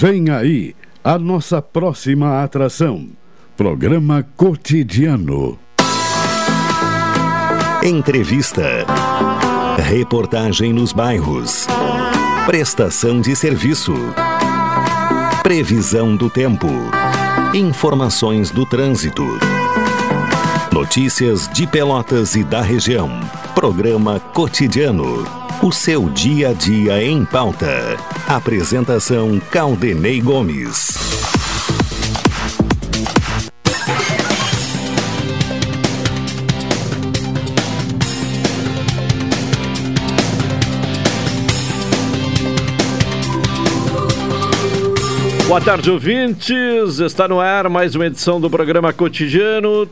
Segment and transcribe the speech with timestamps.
[0.00, 3.08] Vem aí a nossa próxima atração.
[3.56, 5.58] Programa Cotidiano.
[7.82, 8.86] Entrevista.
[9.76, 11.66] Reportagem nos bairros.
[12.46, 13.92] Prestação de serviço.
[15.42, 16.68] Previsão do tempo.
[17.52, 19.26] Informações do trânsito.
[20.78, 23.10] Notícias de Pelotas e da região.
[23.52, 25.26] Programa Cotidiano.
[25.60, 27.96] O seu dia a dia em pauta.
[28.28, 30.96] Apresentação Caldenei Gomes.
[45.48, 47.00] Boa tarde, ouvintes.
[47.00, 49.88] Está no ar mais uma edição do programa Cotidiano.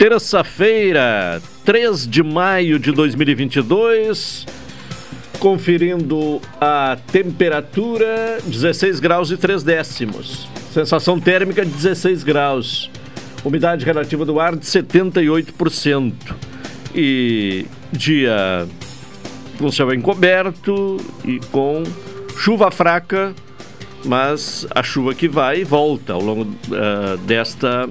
[0.00, 4.46] Terça-feira, 3 de maio de 2022.
[5.38, 10.48] Conferindo a temperatura, 16 graus e 3 décimos.
[10.72, 12.90] Sensação térmica de 16 graus.
[13.44, 16.14] Umidade relativa do ar de 78%.
[16.94, 18.66] E dia
[19.58, 20.96] com céu encoberto
[21.26, 21.82] e com
[22.38, 23.34] chuva fraca
[24.04, 27.86] mas a chuva que vai e volta ao longo uh, desta.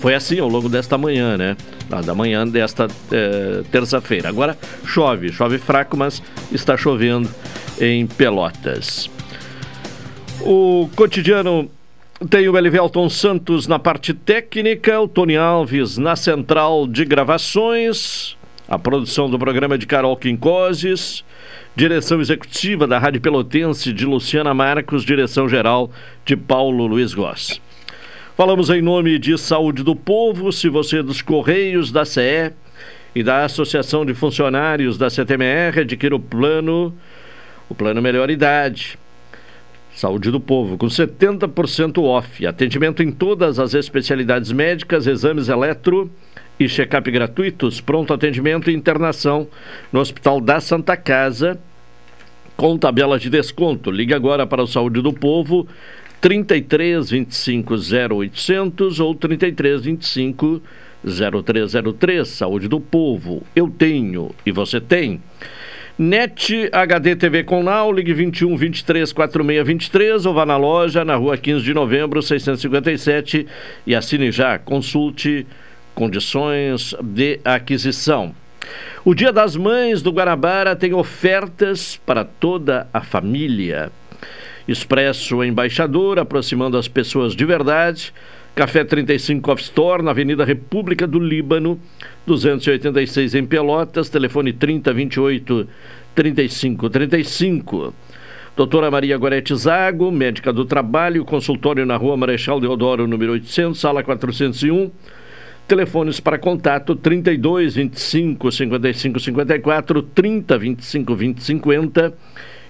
[0.00, 1.56] Foi assim ao longo desta manhã, né?
[1.90, 4.28] Ah, da manhã desta uh, terça-feira.
[4.28, 7.28] Agora chove, chove fraco, mas está chovendo
[7.80, 9.10] em Pelotas.
[10.40, 11.68] O cotidiano
[12.30, 18.36] tem o Elivelton Santos na parte técnica, o Tony Alves na central de gravações,
[18.68, 21.24] a produção do programa de Carol Quincoses
[21.78, 25.92] Direção executiva da Rádio Pelotense de Luciana Marcos, direção geral
[26.24, 27.60] de Paulo Luiz Goss.
[28.38, 32.52] Falamos em nome de Saúde do Povo, se você é dos Correios, da CE
[33.12, 36.94] e da Associação de Funcionários da CTMR, adquira o plano,
[37.68, 38.96] o plano Melhor Idade.
[39.92, 42.46] Saúde do Povo, com 70% off.
[42.46, 46.08] Atendimento em todas as especialidades médicas, exames eletro
[46.60, 49.48] e check-up gratuitos, pronto atendimento e internação
[49.92, 51.58] no Hospital da Santa Casa
[52.56, 53.90] com tabela de desconto.
[53.90, 55.66] Ligue agora para o Saúde do Povo
[56.20, 60.62] 33 25 0800 ou 33 25
[61.04, 62.28] 0303.
[62.28, 63.42] Saúde do Povo.
[63.54, 65.20] Eu tenho e você tem.
[65.98, 71.16] NET HD TV com Now, ligue 21 23 46 23 ou vá na loja na
[71.16, 73.46] rua 15 de novembro 657
[73.86, 74.58] e assine já.
[74.58, 75.44] Consulte
[75.96, 78.32] condições de aquisição.
[79.04, 83.90] O Dia das Mães do Guanabara tem ofertas para toda a família.
[84.68, 88.12] Expresso Embaixador, aproximando as pessoas de verdade.
[88.54, 91.80] Café 35 Off Store, na Avenida República do Líbano,
[92.26, 95.66] 286 em Pelotas, telefone 3028
[96.14, 97.94] 3535.
[98.56, 104.02] Doutora Maria Gorete Zago, médica do trabalho, consultório na Rua Marechal Deodoro, número 800, sala
[104.02, 104.90] 401.
[105.68, 112.14] Telefones para contato 32 25 55 54, 30 25 20 50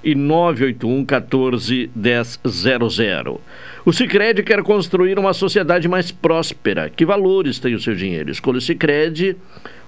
[0.03, 3.41] e 981 14 10 00.
[3.85, 6.91] O Sicredi quer construir uma sociedade mais próspera.
[6.91, 8.31] Que valores tem o seu dinheiro?
[8.31, 9.37] Escolha o Sicredi,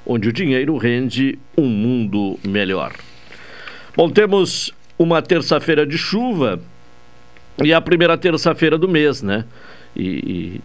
[0.06, 2.92] onde o dinheiro rende um mundo melhor.
[3.96, 6.60] Bom, temos uma terça-feira de chuva
[7.62, 9.44] e a primeira terça-feira do mês, né?
[9.94, 10.60] E, e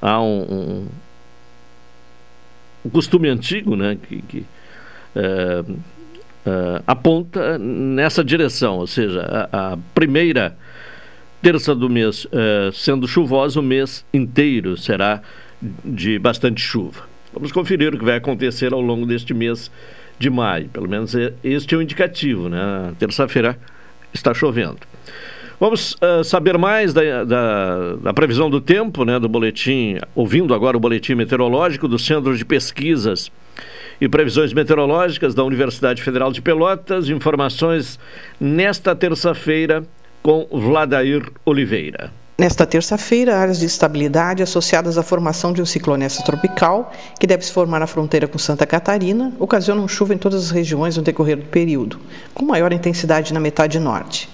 [0.00, 0.86] há um, um
[2.84, 4.44] o costume antigo, né, que, que
[5.14, 5.64] é,
[6.44, 10.56] é, aponta nessa direção, ou seja, a, a primeira
[11.40, 15.22] terça do mês é, sendo chuvosa, o mês inteiro será
[15.84, 17.02] de bastante chuva.
[17.32, 19.70] Vamos conferir o que vai acontecer ao longo deste mês
[20.18, 20.68] de maio.
[20.68, 22.92] Pelo menos este é o indicativo, né?
[22.98, 23.58] Terça-feira
[24.12, 24.78] está chovendo.
[25.58, 30.76] Vamos uh, saber mais da, da, da, previsão do tempo, né, do boletim, ouvindo agora
[30.76, 33.30] o boletim meteorológico do Centro de Pesquisas
[34.02, 37.08] e Previsões Meteorológicas da Universidade Federal de Pelotas.
[37.08, 38.00] Informações
[38.40, 39.84] nesta terça-feira
[40.20, 42.10] com Vladair Oliveira.
[42.36, 47.52] Nesta terça-feira, áreas de estabilidade associadas à formação de um ciclone tropical, que deve se
[47.52, 51.44] formar na fronteira com Santa Catarina, ocasionam chuva em todas as regiões no decorrer do
[51.44, 52.00] período,
[52.34, 54.28] com maior intensidade na metade norte.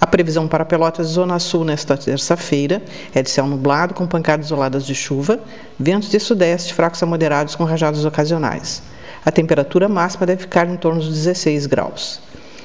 [0.00, 2.80] A previsão para Pelotas Zona Sul nesta terça-feira
[3.12, 5.40] é de céu nublado com pancadas isoladas de chuva,
[5.76, 8.80] ventos de sudeste fracos a moderados com rajadas ocasionais.
[9.24, 12.20] A temperatura máxima deve ficar em torno dos 16 graus.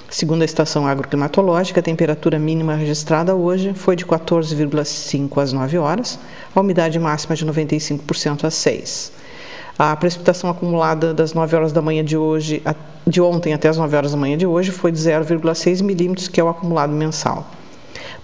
[0.10, 6.20] Segundo a estação agroclimatológica, a temperatura mínima registrada hoje foi de 14,5 às 9 horas,
[6.56, 9.12] a umidade máxima de 95% às 6.
[9.78, 12.62] A precipitação acumulada das 9 horas da manhã de hoje,
[13.08, 16.40] de ontem até as 9 horas da manhã de hoje, foi de 0,6 milímetros, que
[16.40, 17.48] é o acumulado mensal.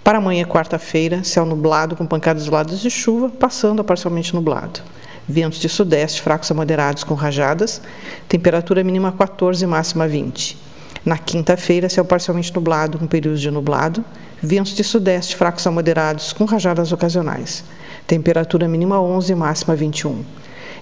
[0.04, 4.80] Para amanhã, quarta-feira, céu nublado com pancadas isoladas de chuva, passando a parcialmente nublado.
[5.32, 7.80] Ventos de sudeste fracos a moderados com rajadas,
[8.28, 10.58] temperatura mínima 14 e máxima 20.
[11.06, 14.04] Na quinta-feira, céu parcialmente nublado com períodos de nublado,
[14.42, 17.64] ventos de sudeste fracos a moderados com rajadas ocasionais.
[18.08, 20.26] Temperatura mínima 11 e máxima 21.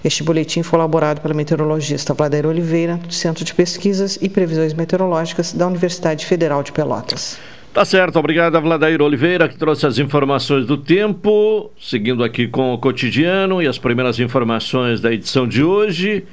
[0.02, 5.52] Este boletim foi elaborado pela meteorologista Vladair Oliveira, do Centro de Pesquisas e Previsões Meteorológicas
[5.52, 7.36] da Universidade Federal de Pelotas.
[7.78, 11.70] Tá certo, obrigado Vladair Oliveira, que trouxe as informações do tempo.
[11.80, 16.24] Seguindo aqui com o cotidiano e as primeiras informações da edição de hoje.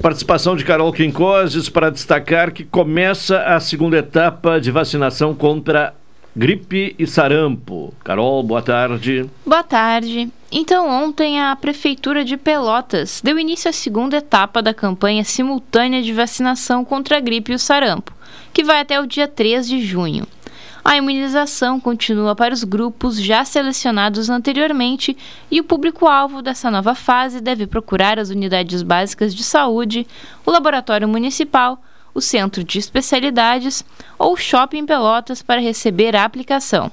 [0.00, 5.92] Participação de Carol Quincoses para destacar que começa a segunda etapa de vacinação contra
[6.36, 7.92] gripe e sarampo.
[8.04, 9.28] Carol, boa tarde.
[9.44, 10.28] Boa tarde.
[10.52, 16.12] Então, ontem a Prefeitura de Pelotas deu início à segunda etapa da campanha simultânea de
[16.12, 18.12] vacinação contra a gripe e o sarampo,
[18.52, 20.24] que vai até o dia 3 de junho.
[20.84, 25.16] A imunização continua para os grupos já selecionados anteriormente
[25.50, 30.06] e o público-alvo dessa nova fase deve procurar as unidades básicas de saúde,
[30.44, 31.82] o laboratório municipal,
[32.12, 33.82] o centro de especialidades
[34.18, 36.92] ou o shopping Pelotas para receber a aplicação.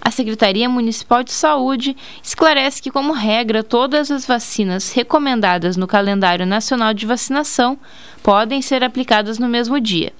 [0.00, 6.44] A Secretaria Municipal de Saúde esclarece que, como regra, todas as vacinas recomendadas no calendário
[6.44, 7.78] nacional de vacinação
[8.22, 10.12] podem ser aplicadas no mesmo dia.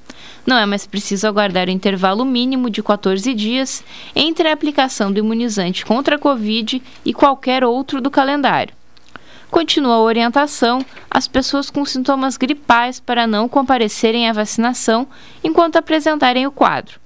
[0.46, 3.84] Não é mais preciso aguardar o intervalo mínimo de 14 dias
[4.14, 8.74] entre a aplicação do imunizante contra a Covid e qualquer outro do calendário.
[9.50, 15.06] Continua a orientação às pessoas com sintomas gripais para não comparecerem à vacinação
[15.44, 16.98] enquanto apresentarem o quadro.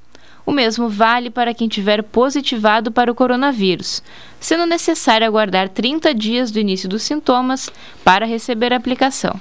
[0.47, 4.03] O mesmo vale para quem tiver positivado para o coronavírus,
[4.41, 7.69] sendo necessário aguardar 30 dias do início dos sintomas
[8.03, 9.39] para receber a aplicação.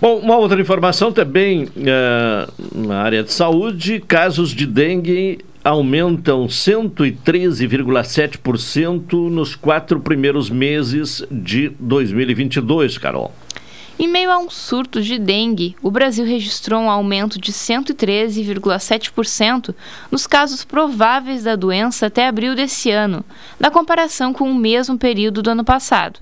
[0.00, 1.70] Bom, uma outra informação também uh,
[2.74, 12.96] na área de saúde: casos de dengue aumentam 113,7% nos quatro primeiros meses de 2022,
[12.96, 13.30] Carol.
[13.98, 19.74] Em meio a um surto de dengue, o Brasil registrou um aumento de 113,7%
[20.10, 23.22] nos casos prováveis da doença até abril desse ano,
[23.58, 26.18] na comparação com o mesmo período do ano passado.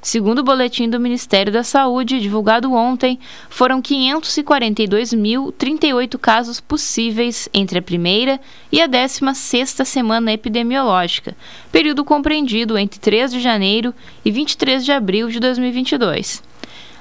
[0.00, 3.18] Segundo o boletim do Ministério da Saúde, divulgado ontem,
[3.50, 8.40] foram 542.038 casos possíveis entre a primeira
[8.70, 11.36] e a 16 semana epidemiológica,
[11.72, 13.92] período compreendido entre 3 de janeiro
[14.24, 16.44] e 23 de abril de 2022.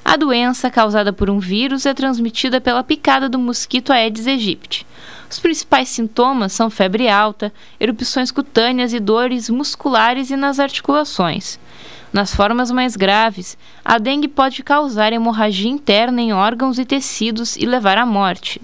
[0.03, 4.87] A doença, causada por um vírus, é transmitida pela picada do mosquito Aedes aegypti.
[5.29, 11.59] Os principais sintomas são febre alta, erupções cutâneas e dores musculares e nas articulações.
[12.17, 13.55] Nas formas mais graves,
[13.85, 18.59] a dengue pode causar hemorragia interna em órgãos e tecidos e levar à morte.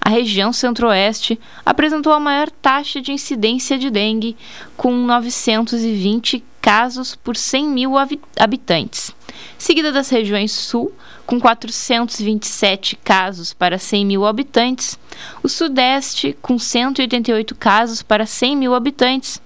[0.00, 4.34] A região centro-oeste apresentou a maior taxa de incidência de dengue,
[4.74, 7.92] com 920 casos por 100 mil
[8.38, 9.14] habitantes,
[9.58, 10.90] seguida das regiões sul,
[11.26, 14.98] com 427 casos para 100 mil habitantes,
[15.42, 19.42] o sudeste, com 188 casos para 100 mil habitantes,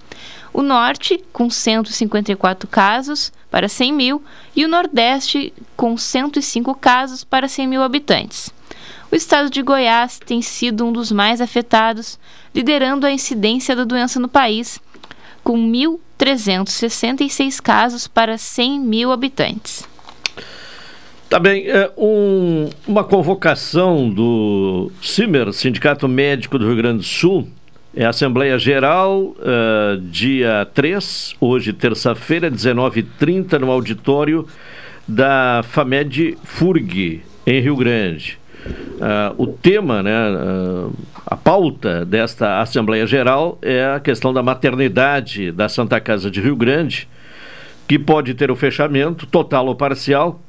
[0.52, 4.22] o Norte, com 154 casos para 100 mil,
[4.54, 8.52] e o Nordeste, com 105 casos para 100 mil habitantes.
[9.10, 12.19] O estado de Goiás tem sido um dos mais afetados,
[12.54, 14.81] liderando a incidência da doença no país,
[15.44, 19.87] com 1.366 casos para 100 mil habitantes.
[21.28, 27.49] Tá bem, é, um, uma convocação do CIMER, Sindicato Médico do Rio Grande do Sul,
[27.94, 34.46] é Assembleia Geral, uh, dia 3, hoje, terça-feira, 19h30, no auditório
[35.06, 38.38] da FAMED FURG, em Rio Grande.
[38.66, 40.92] Uh, o tema, né, uh,
[41.26, 46.56] a pauta desta Assembleia Geral é a questão da maternidade da Santa Casa de Rio
[46.56, 47.06] Grande,
[47.87, 50.40] que pode ter o fechamento total ou parcial.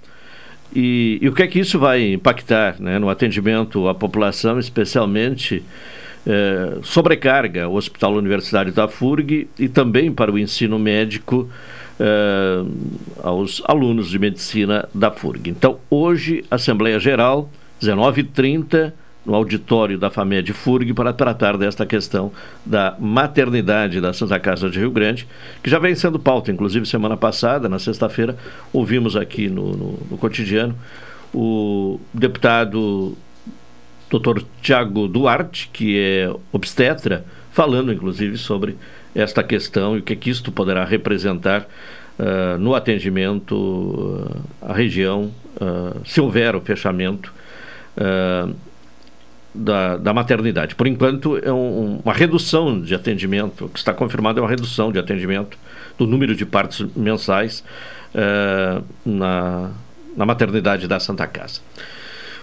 [0.73, 5.61] E, e o que é que isso vai impactar né, no atendimento à população, especialmente
[6.25, 11.49] é, sobrecarga o Hospital Universitário da FURG e também para o ensino médico
[11.99, 12.63] é,
[13.21, 15.49] aos alunos de medicina da FURG.
[15.49, 17.49] Então, hoje, Assembleia Geral,
[17.81, 18.93] 19h30,
[19.25, 22.31] no auditório da FAMED FURG, para tratar desta questão
[22.65, 25.27] da maternidade da Santa Casa de Rio Grande,
[25.61, 28.37] que já vem sendo pauta, inclusive semana passada, na sexta-feira,
[28.73, 30.75] ouvimos aqui no, no, no cotidiano
[31.33, 33.17] o deputado
[34.19, 34.41] Dr.
[34.61, 38.75] Tiago Duarte, que é obstetra, falando inclusive sobre
[39.15, 41.67] esta questão e o que, que isto poderá representar
[42.19, 47.33] uh, no atendimento uh, à região, uh, se houver o fechamento
[49.53, 50.73] da, da maternidade.
[50.73, 54.91] Por enquanto, é um, uma redução de atendimento, o que está confirmado é uma redução
[54.91, 55.57] de atendimento
[55.97, 57.63] do número de partos mensais
[58.15, 59.69] uh, na,
[60.17, 61.61] na maternidade da Santa Casa.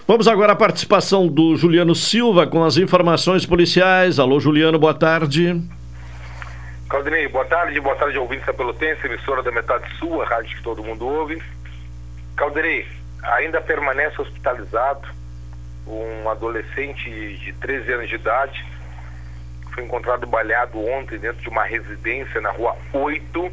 [0.07, 4.19] Vamos agora à participação do Juliano Silva com as informações policiais.
[4.19, 5.61] Alô, Juliano, boa tarde.
[6.89, 10.63] Claudinei, boa tarde, boa tarde, ouvintes da Pelotense, emissora da Metade Sul, a rádio que
[10.63, 11.41] todo mundo ouve.
[12.35, 12.85] Calderei,
[13.23, 15.07] ainda permanece hospitalizado
[15.87, 18.65] um adolescente de 13 anos de idade,
[19.73, 23.51] foi encontrado baleado ontem dentro de uma residência na rua 8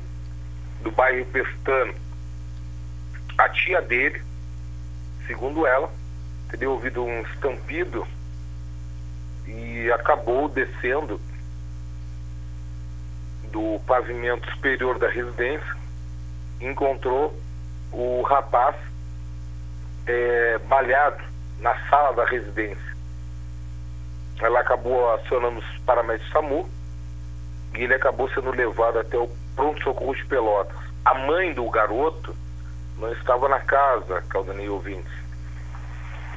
[0.83, 1.95] do bairro Pestano.
[3.37, 4.21] A tia dele,
[5.27, 5.91] segundo ela,
[6.51, 8.07] teria ouvido um estampido
[9.47, 11.21] e acabou descendo
[13.51, 15.77] do pavimento superior da residência,
[16.61, 17.35] encontrou
[17.93, 18.77] o rapaz
[20.07, 20.59] é,
[21.61, 22.97] na sala da residência.
[24.41, 26.69] Ela acabou acionando os paramédicos SAMU
[27.75, 30.77] e ele acabou sendo levado até o pronto-socorro de Pelotas.
[31.05, 32.35] A mãe do garoto
[32.99, 35.13] não estava na casa, Caldanei ouvintes.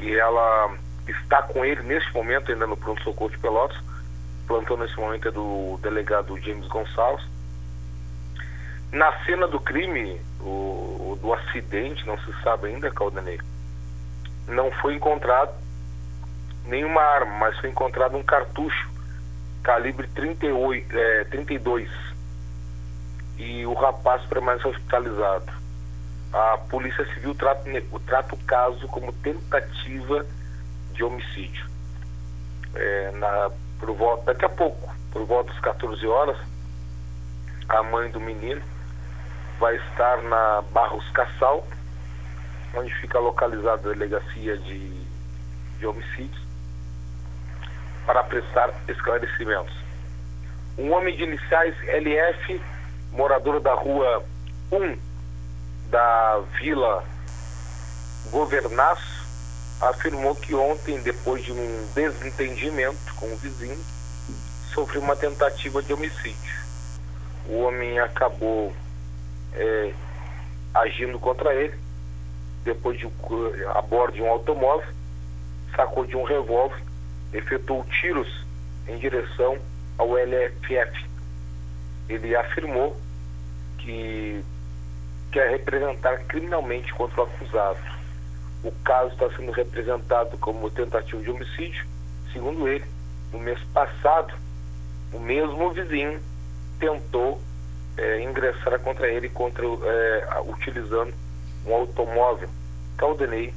[0.02, 0.76] E ela
[1.08, 3.78] está com ele neste momento ainda no pronto-socorro de Pelotas.
[3.78, 7.26] O plantão nesse momento é do delegado James Gonçalves.
[8.92, 13.40] Na cena do crime, o, do acidente, não se sabe ainda, Caldanei,
[14.48, 15.54] não foi encontrado
[16.66, 18.90] nenhuma arma, mas foi encontrado um cartucho
[19.64, 21.90] calibre 38, é, 32
[23.38, 25.61] e o rapaz permanece hospitalizado.
[26.34, 27.64] A Polícia Civil trata,
[28.06, 30.26] trata o caso como tentativa
[30.94, 31.66] de homicídio.
[32.74, 36.38] É, na, por volta, daqui a pouco, por volta das 14 horas,
[37.68, 38.62] a mãe do menino
[39.60, 41.68] vai estar na Barros Cassal,
[42.76, 45.06] onde fica localizada a delegacia de,
[45.80, 46.42] de homicídios,
[48.06, 49.76] para prestar esclarecimentos.
[50.78, 52.62] Um homem de iniciais LF,
[53.12, 54.24] morador da rua
[54.72, 55.11] 1
[55.92, 57.04] da Vila
[58.32, 59.22] Governaço,
[59.82, 63.80] afirmou que ontem, depois de um desentendimento com o vizinho,
[64.74, 66.62] sofreu uma tentativa de homicídio.
[67.48, 68.74] O homem acabou
[69.54, 69.94] é,
[70.74, 71.78] agindo contra ele
[72.64, 73.10] depois de
[73.74, 74.88] a bordo de um automóvel,
[75.76, 76.80] sacou de um revólver,
[77.34, 78.46] efetuou tiros
[78.88, 79.58] em direção
[79.98, 81.06] ao LFF.
[82.08, 82.96] Ele afirmou
[83.80, 84.44] que
[85.32, 87.80] quer representar criminalmente contra o acusado.
[88.64, 91.86] O caso está sendo representado como tentativa de homicídio.
[92.32, 92.86] Segundo ele,
[93.32, 94.34] no mês passado,
[95.14, 96.20] o mesmo vizinho
[96.80, 97.42] tentou
[97.98, 101.14] é, ingressar contra ele contra, é, utilizando
[101.66, 102.50] um automóvel.
[102.98, 103.54] Caldenei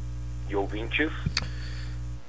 [0.49, 1.11] de ouvintes.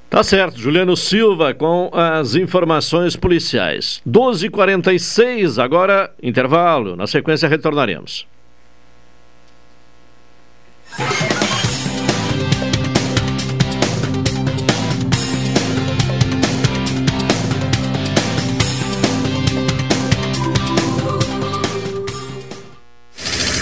[0.10, 4.02] Tá certo, Juliano Silva com as informações policiais.
[4.08, 6.96] 12h46, agora intervalo.
[6.96, 8.28] Na sequência retornaremos.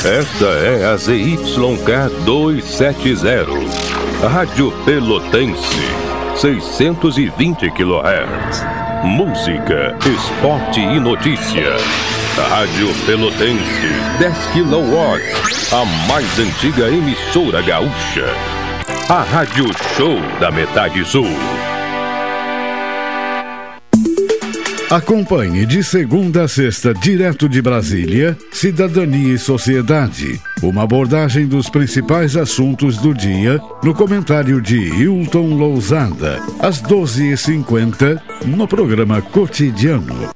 [0.06, 3.48] Esta é a ZYK 270,
[4.28, 5.82] Rádio Pelotense,
[6.36, 8.64] 620 kHz.
[9.04, 11.78] Música, esporte e notícia.
[12.42, 13.88] Rádio Pelotense,
[14.18, 15.22] 10 kW,
[15.72, 18.26] a mais antiga emissora gaúcha.
[19.08, 21.28] A Rádio Show da Metade Sul.
[24.90, 30.42] Acompanhe de segunda a sexta, direto de Brasília, Cidadania e Sociedade.
[30.64, 38.68] Uma abordagem dos principais assuntos do dia, no comentário de Hilton Lousada, às 12h50, no
[38.68, 40.33] programa Cotidiano.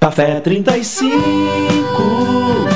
[0.00, 2.69] Café 35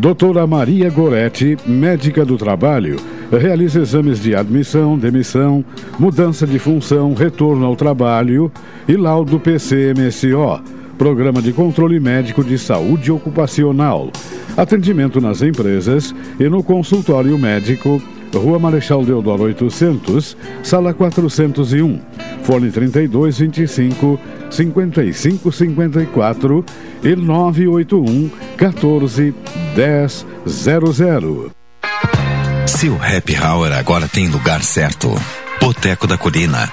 [0.00, 3.00] Doutora Maria Goretti, médica do trabalho,
[3.32, 5.64] realiza exames de admissão, demissão,
[5.98, 8.50] mudança de função, retorno ao trabalho
[8.86, 10.62] e laudo PCMSO,
[10.96, 14.12] Programa de Controle Médico de Saúde Ocupacional.
[14.56, 18.00] Atendimento nas empresas e no consultório médico,
[18.32, 22.00] Rua Marechal Deodoro 800, Sala 401,
[22.44, 24.18] Fone 3225
[24.50, 26.64] 5554
[27.02, 29.34] e 981 14
[29.74, 31.50] 1000.
[32.66, 35.12] Seu happy hour agora tem lugar certo.
[35.60, 36.72] Boteco da Colina.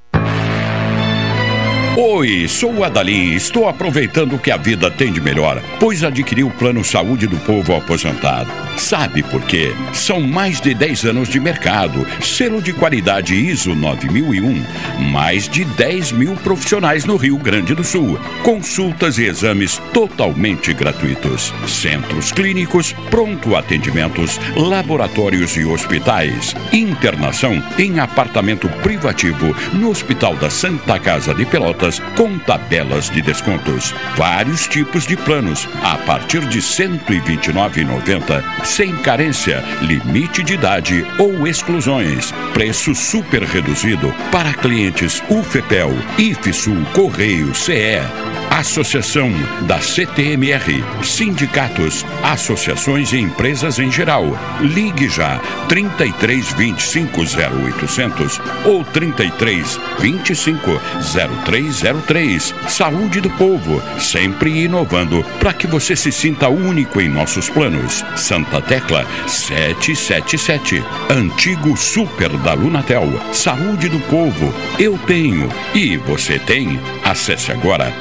[1.97, 6.41] Oi, sou o Adalim estou aproveitando o que a vida tem de melhor, pois adquiri
[6.41, 8.49] o Plano Saúde do Povo Aposentado.
[8.77, 9.73] Sabe por quê?
[9.91, 14.63] São mais de 10 anos de mercado, selo de qualidade ISO 9001,
[15.11, 21.53] mais de 10 mil profissionais no Rio Grande do Sul, consultas e exames totalmente gratuitos,
[21.67, 30.97] centros clínicos, pronto atendimentos, laboratórios e hospitais, internação em apartamento privativo no Hospital da Santa
[30.97, 31.80] Casa de Pelotas
[32.15, 33.93] com tabelas de descontos.
[34.15, 41.47] Vários tipos de planos a partir de R$ 129,90, sem carência, limite de idade ou
[41.47, 42.31] exclusões.
[42.53, 48.40] Preço super reduzido para clientes UFEPEL, IFSUL, Correio, CE.
[48.61, 54.23] Associação da CTMR, sindicatos, associações e empresas em geral.
[54.59, 60.79] Ligue já 33 25 0800 ou 33 25
[61.11, 62.53] 0303.
[62.67, 68.05] Saúde do povo, sempre inovando para que você se sinta único em nossos planos.
[68.15, 70.83] Santa Tecla 777.
[71.09, 73.11] Antigo Super da Lunatel.
[73.33, 76.79] Saúde do povo, eu tenho e você tem.
[77.03, 77.91] Acesse agora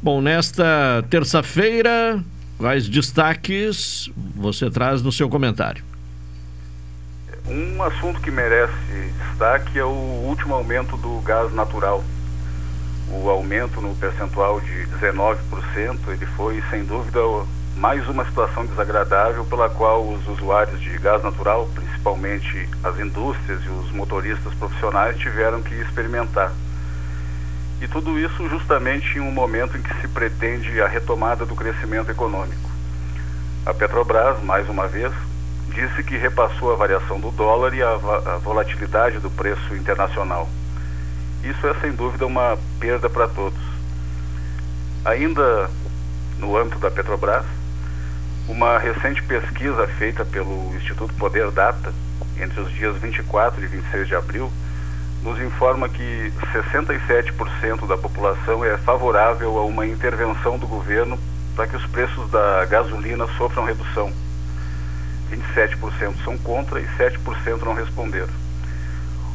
[0.00, 2.22] Bom, nesta terça-feira,
[2.56, 5.82] quais destaques você traz no seu comentário?
[7.46, 8.72] Um assunto que merece
[9.28, 12.04] destaque é o último aumento do gás natural.
[13.10, 15.36] O aumento no percentual de 19%,
[16.08, 17.18] ele foi sem dúvida
[17.76, 23.68] mais uma situação desagradável pela qual os usuários de gás natural, principalmente as indústrias e
[23.68, 26.52] os motoristas profissionais, tiveram que experimentar.
[27.80, 32.08] E tudo isso justamente em um momento em que se pretende a retomada do crescimento
[32.08, 32.70] econômico.
[33.66, 35.12] A Petrobras, mais uma vez,
[35.72, 40.48] disse que repassou a variação do dólar e a, a volatilidade do preço internacional.
[41.42, 43.60] Isso é sem dúvida uma perda para todos.
[45.04, 45.68] Ainda
[46.38, 47.44] no âmbito da Petrobras,
[48.48, 51.92] uma recente pesquisa feita pelo Instituto Poder Data
[52.38, 54.52] entre os dias 24 e 26 de abril
[55.22, 61.18] nos informa que 67% da população é favorável a uma intervenção do governo
[61.54, 64.12] para que os preços da gasolina sofram redução.
[65.36, 68.32] 27% são contra e 7% não responderam.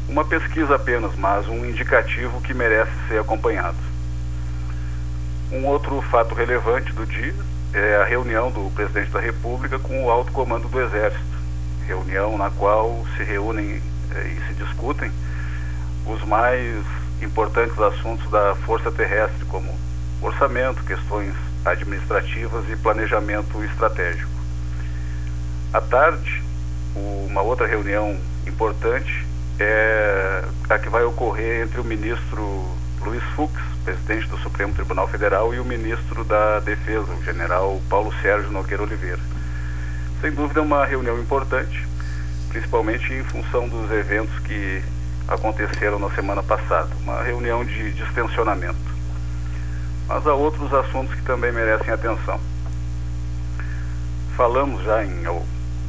[0.08, 3.78] Uma pesquisa apenas, mas um indicativo que merece ser acompanhado.
[5.52, 7.36] Um outro fato relevante do dia
[7.74, 11.24] é a reunião do presidente da República com o alto comando do Exército,
[11.86, 13.82] reunião na qual se reúnem
[14.16, 15.12] eh, e se discutem
[16.06, 16.86] os mais
[17.22, 19.74] importantes assuntos da Força Terrestre, como
[20.22, 21.34] orçamento, questões
[21.66, 24.37] administrativas e planejamento estratégico.
[25.74, 26.42] À tarde,
[26.96, 29.26] uma outra reunião importante
[29.60, 32.66] é a que vai ocorrer entre o ministro
[33.02, 33.54] Luiz Fux,
[33.84, 38.84] presidente do Supremo Tribunal Federal, e o ministro da Defesa, o general Paulo Sérgio Nogueira
[38.84, 39.20] Oliveira.
[40.22, 41.86] Sem dúvida, uma reunião importante,
[42.50, 44.82] principalmente em função dos eventos que
[45.28, 46.90] aconteceram na semana passada.
[47.04, 48.78] Uma reunião de distensionamento.
[50.08, 52.40] Mas há outros assuntos que também merecem atenção.
[54.38, 55.28] Falamos já em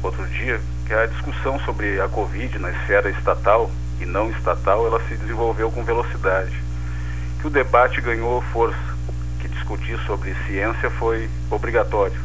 [0.01, 3.69] outro dia que a discussão sobre a Covid na esfera estatal
[4.01, 6.55] e não estatal, ela se desenvolveu com velocidade.
[7.39, 8.77] Que o debate ganhou força,
[9.39, 12.19] que discutir sobre ciência foi obrigatório.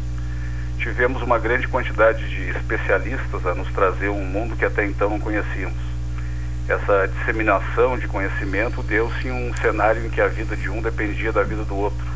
[0.78, 5.20] Tivemos uma grande quantidade de especialistas a nos trazer um mundo que até então não
[5.20, 5.78] conhecíamos.
[6.68, 11.32] Essa disseminação de conhecimento deu-se em um cenário em que a vida de um dependia
[11.32, 12.06] da vida do outro.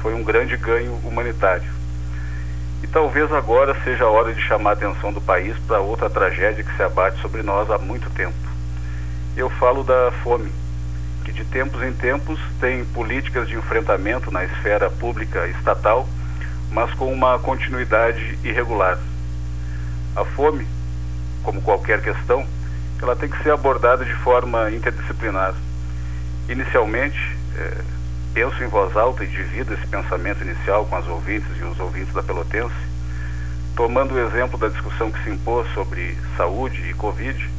[0.00, 1.77] Foi um grande ganho humanitário.
[2.88, 6.64] E talvez agora seja a hora de chamar a atenção do país para outra tragédia
[6.64, 8.34] que se abate sobre nós há muito tempo.
[9.36, 10.50] Eu falo da fome,
[11.22, 16.08] que de tempos em tempos tem políticas de enfrentamento na esfera pública estatal,
[16.72, 18.98] mas com uma continuidade irregular.
[20.16, 20.66] A fome,
[21.42, 22.46] como qualquer questão,
[23.02, 25.54] ela tem que ser abordada de forma interdisciplinar.
[26.48, 27.84] Inicialmente, eh,
[28.34, 32.12] penso em voz alta e divido esse pensamento inicial com as ouvintes e os ouvintes
[32.12, 32.74] da Pelotense,
[33.74, 37.50] tomando o exemplo da discussão que se impôs sobre saúde e Covid,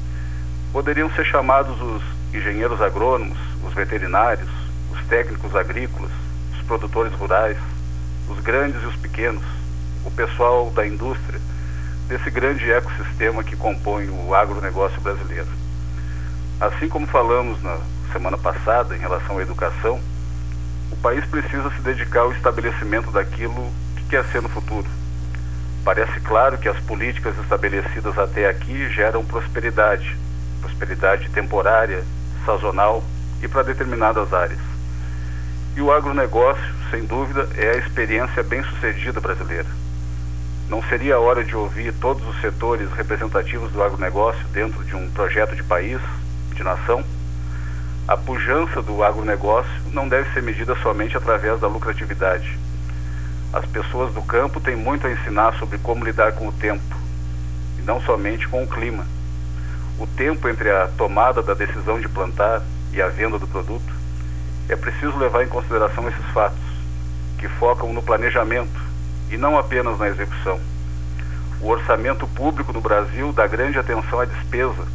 [0.71, 2.03] poderiam ser chamados os
[2.33, 4.49] engenheiros agrônomos, os veterinários,
[4.91, 6.11] os técnicos agrícolas,
[6.53, 7.57] os produtores rurais,
[8.29, 9.43] os grandes e os pequenos,
[10.05, 11.39] o pessoal da indústria,
[12.07, 15.47] desse grande ecossistema que compõe o agronegócio brasileiro.
[16.59, 17.77] Assim como falamos na
[18.11, 19.99] semana passada em relação à educação,
[20.91, 24.87] o país precisa se dedicar ao estabelecimento daquilo que quer ser no futuro.
[25.83, 30.15] Parece claro que as políticas estabelecidas até aqui geram prosperidade,
[30.61, 32.03] prosperidade temporária,
[32.45, 33.03] sazonal
[33.41, 34.59] e para determinadas áreas.
[35.75, 39.67] E o agronegócio, sem dúvida, é a experiência bem-sucedida brasileira.
[40.67, 45.09] Não seria a hora de ouvir todos os setores representativos do agronegócio dentro de um
[45.11, 45.99] projeto de país,
[46.53, 47.03] de nação?
[48.09, 52.57] A pujança do agronegócio não deve ser medida somente através da lucratividade.
[53.53, 56.95] As pessoas do campo têm muito a ensinar sobre como lidar com o tempo,
[57.77, 59.05] e não somente com o clima.
[59.99, 63.93] O tempo entre a tomada da decisão de plantar e a venda do produto,
[64.67, 66.57] é preciso levar em consideração esses fatos,
[67.37, 68.81] que focam no planejamento
[69.29, 70.59] e não apenas na execução.
[71.61, 74.87] O orçamento público no Brasil dá grande atenção à despesa,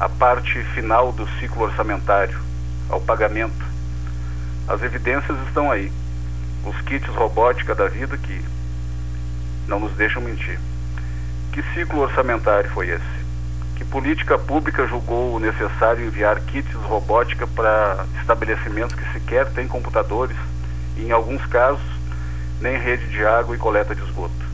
[0.00, 2.47] à parte final do ciclo orçamentário
[2.88, 3.64] ao pagamento.
[4.66, 5.90] As evidências estão aí.
[6.64, 8.44] Os kits robótica da vida que
[9.66, 10.58] não nos deixam mentir.
[11.52, 13.18] Que ciclo orçamentário foi esse?
[13.76, 20.36] Que política pública julgou necessário enviar kits robótica para estabelecimentos que sequer têm computadores
[20.96, 21.80] e, em alguns casos,
[22.60, 24.48] nem rede de água e coleta de esgoto?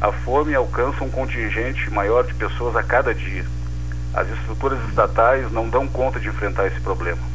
[0.00, 3.44] A fome alcança um contingente maior de pessoas a cada dia.
[4.12, 7.33] As estruturas estatais não dão conta de enfrentar esse problema.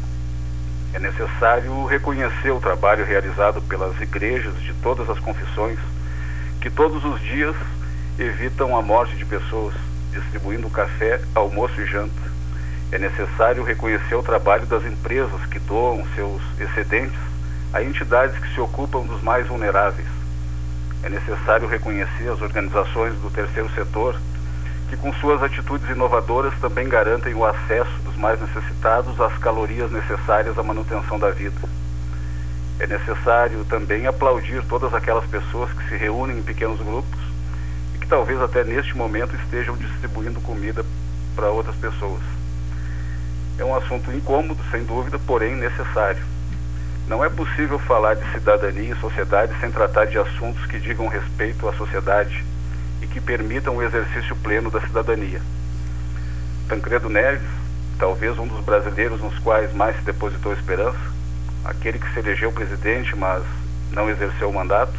[0.94, 5.78] É necessário reconhecer o trabalho realizado pelas igrejas de todas as confissões,
[6.60, 7.56] que todos os dias
[8.18, 9.76] evitam a morte de pessoas,
[10.12, 12.30] distribuindo café, almoço e janta.
[12.92, 17.20] É necessário reconhecer o trabalho das empresas que doam seus excedentes
[17.72, 20.08] a entidades que se ocupam dos mais vulneráveis.
[21.04, 24.20] É necessário reconhecer as organizações do terceiro setor
[24.90, 30.58] que com suas atitudes inovadoras também garantem o acesso dos mais necessitados às calorias necessárias
[30.58, 31.56] à manutenção da vida.
[32.80, 37.20] É necessário também aplaudir todas aquelas pessoas que se reúnem em pequenos grupos
[37.94, 40.84] e que talvez até neste momento estejam distribuindo comida
[41.36, 42.22] para outras pessoas.
[43.60, 46.24] É um assunto incômodo, sem dúvida, porém necessário.
[47.08, 51.68] Não é possível falar de cidadania e sociedade sem tratar de assuntos que digam respeito
[51.68, 52.44] à sociedade
[53.12, 55.42] que permitam o exercício pleno da cidadania.
[56.68, 57.48] Tancredo Neves,
[57.98, 61.00] talvez um dos brasileiros nos quais mais se depositou esperança,
[61.66, 63.44] aquele que se elegeu presidente, mas
[63.92, 64.94] não exerceu o mandato,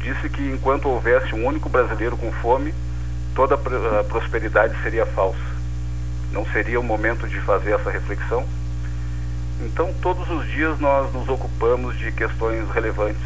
[0.00, 2.74] disse que enquanto houvesse um único brasileiro com fome,
[3.34, 5.38] toda a prosperidade seria falsa.
[6.30, 8.46] Não seria o momento de fazer essa reflexão?
[9.60, 13.22] Então, todos os dias nós nos ocupamos de questões relevantes,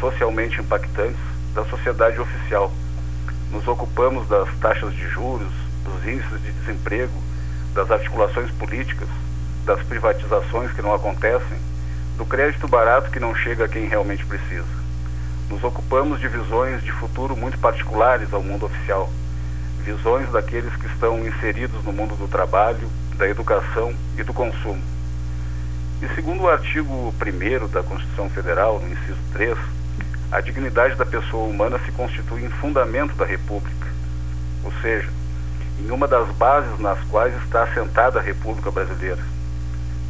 [0.00, 1.20] socialmente impactantes,
[1.54, 2.72] da sociedade oficial.
[3.54, 5.52] Nos ocupamos das taxas de juros,
[5.84, 7.14] dos índices de desemprego,
[7.72, 9.08] das articulações políticas,
[9.64, 11.56] das privatizações que não acontecem,
[12.18, 14.66] do crédito barato que não chega a quem realmente precisa.
[15.48, 19.08] Nos ocupamos de visões de futuro muito particulares ao mundo oficial,
[19.84, 24.82] visões daqueles que estão inseridos no mundo do trabalho, da educação e do consumo.
[26.02, 29.56] E segundo o artigo 1 da Constituição Federal, no inciso 3,
[30.34, 33.86] a dignidade da pessoa humana se constitui em fundamento da República,
[34.64, 35.08] ou seja,
[35.78, 39.22] em uma das bases nas quais está assentada a República Brasileira.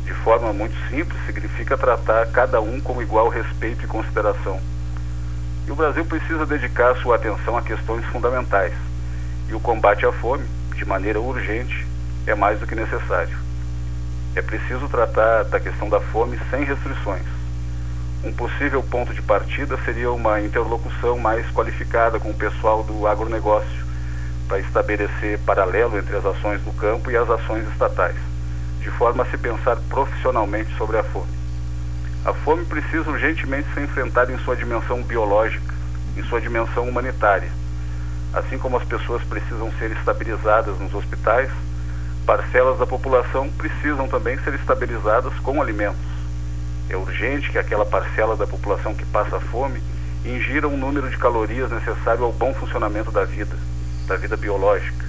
[0.03, 4.59] De forma muito simples, significa tratar cada um com igual respeito e consideração.
[5.67, 8.73] E o Brasil precisa dedicar sua atenção a questões fundamentais.
[9.51, 11.87] E o combate à fome, de maneira urgente,
[12.27, 13.37] é mais do que necessário.
[14.35, 17.44] É preciso tratar da questão da fome sem restrições.
[18.25, 23.85] Um possível ponto de partida seria uma interlocução mais qualificada com o pessoal do agronegócio,
[24.49, 28.17] para estabelecer paralelo entre as ações do campo e as ações estatais,
[28.81, 31.31] de forma a se pensar profissionalmente sobre a fome.
[32.25, 35.75] A fome precisa urgentemente ser enfrentada em sua dimensão biológica,
[36.17, 37.51] em sua dimensão humanitária.
[38.33, 41.51] Assim como as pessoas precisam ser estabilizadas nos hospitais,
[42.25, 46.14] parcelas da população precisam também ser estabilizadas com alimentos.
[46.89, 49.83] É urgente que aquela parcela da população que passa fome
[50.25, 53.57] ingira um número de calorias necessário ao bom funcionamento da vida,
[54.07, 55.05] da vida biológica.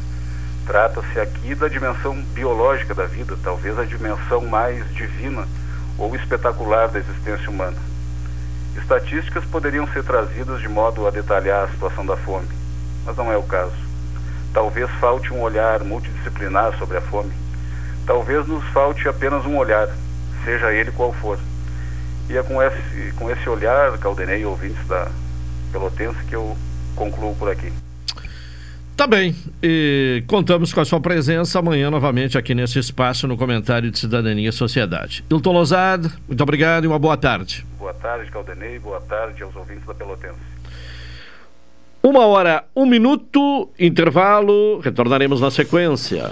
[0.66, 5.48] Trata-se aqui da dimensão biológica da vida, talvez a dimensão mais divina
[5.98, 7.78] ou espetacular da existência humana.
[8.78, 12.48] Estatísticas poderiam ser trazidas de modo a detalhar a situação da fome,
[13.06, 13.76] mas não é o caso.
[14.54, 17.32] Talvez falte um olhar multidisciplinar sobre a fome.
[18.06, 19.88] Talvez nos falte apenas um olhar,
[20.44, 21.40] seja ele qual for.
[22.30, 25.10] E é com esse, com esse olhar, Caldenei e ouvintes da
[25.72, 26.58] Pelotense, que eu
[26.96, 27.72] concluo por aqui.
[28.96, 33.92] Tá bem, e contamos com a sua presença amanhã novamente aqui nesse espaço no comentário
[33.92, 35.24] de Cidadania e Sociedade.
[35.30, 37.66] Hilton Lozado, muito obrigado e uma boa tarde.
[37.78, 40.40] Boa tarde, Caldenei, boa tarde aos ouvintes da Pelotense.
[42.02, 46.32] Uma hora, um minuto, intervalo, retornaremos na sequência.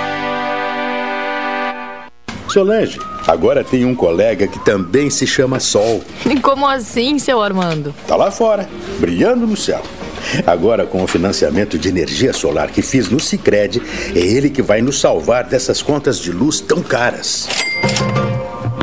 [2.51, 6.03] Solange, agora tem um colega que também se chama Sol.
[6.41, 7.95] Como assim, seu Armando?
[8.05, 8.67] Tá lá fora,
[8.99, 9.81] brilhando no céu.
[10.45, 13.81] Agora, com o financiamento de energia solar que fiz no Cicred,
[14.13, 17.47] é ele que vai nos salvar dessas contas de luz tão caras.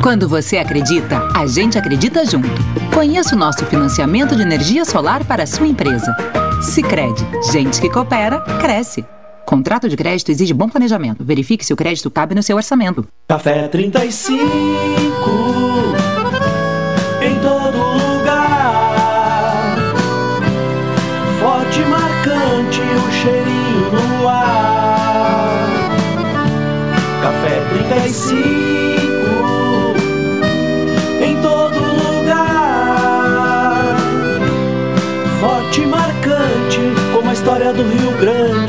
[0.01, 2.49] Quando você acredita, a gente acredita junto.
[2.91, 6.15] Conheça o nosso financiamento de energia solar para a sua empresa.
[6.61, 9.05] Sicredi, gente que coopera, cresce.
[9.49, 11.23] Contrato de crédito exige bom planejamento.
[11.23, 13.07] Verifique se o crédito cabe no seu orçamento.
[13.27, 14.43] Café 35
[17.23, 19.75] em todo lugar.
[21.39, 25.67] Forte, marcante, o cheirinho no ar.
[27.23, 27.59] Café
[27.89, 28.69] 35
[37.39, 38.68] história do Rio Grande.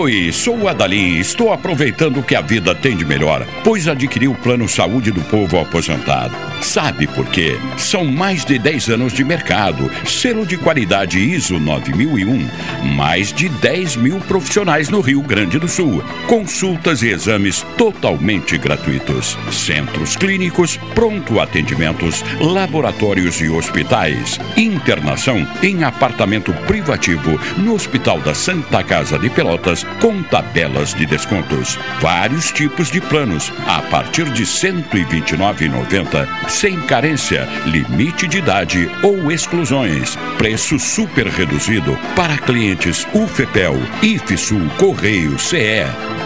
[0.00, 3.86] Oi, sou o Adalim e estou aproveitando o que a vida tem de melhor, pois
[3.86, 6.34] adquiri o plano saúde do povo aposentado.
[6.62, 7.58] Sabe por quê?
[7.76, 12.48] São mais de 10 anos de mercado, selo de qualidade ISO 9001,
[12.94, 19.36] mais de 10 mil profissionais no Rio Grande do Sul, consultas e exames totalmente gratuitos,
[19.50, 28.82] centros clínicos, pronto atendimentos, laboratórios e hospitais, internação em apartamento privativo no Hospital da Santa
[28.82, 34.48] Casa de Pelotas com tabelas de descontos, vários tipos de planos a partir de R$
[34.48, 40.16] 129,90 sem carência, limite de idade ou exclusões.
[40.36, 45.84] Preço super reduzido para clientes UFEPEL, IFSUL, Correio, CE.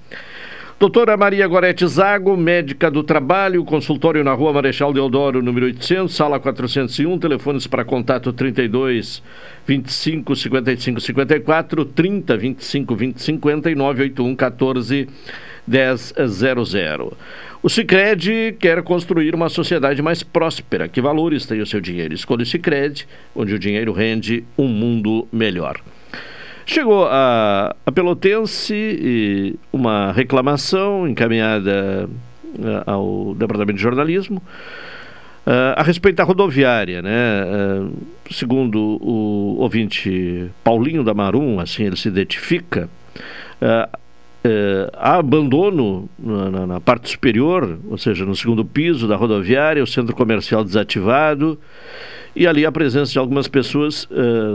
[0.78, 6.38] Doutora Maria Gorete Zago, médica do trabalho, consultório na rua Marechal Deodoro, número 800, sala
[6.38, 9.22] 401, telefones para contato 32
[9.66, 15.08] 25 55 54, 30 25 20 50 e 981 14
[15.66, 17.16] 1000.
[17.62, 20.88] O Cicred quer construir uma sociedade mais próspera.
[20.88, 22.12] Que valores tem o seu dinheiro?
[22.12, 25.80] Escolha o Cicred, onde o dinheiro rende um mundo melhor.
[26.68, 32.10] Chegou a, a Pelotense uma reclamação encaminhada
[32.58, 34.42] uh, ao Departamento de Jornalismo
[35.46, 37.44] uh, a respeito da rodoviária, né?
[37.44, 37.92] Uh,
[38.32, 42.90] segundo o ouvinte Paulinho da Marum, assim ele se identifica,
[44.92, 50.14] há abandono na, na, parte superior, ou seja, no segundo piso da rodoviária, o centro
[50.14, 51.58] comercial desativado
[52.34, 54.08] e ali a presença de algumas pessoas,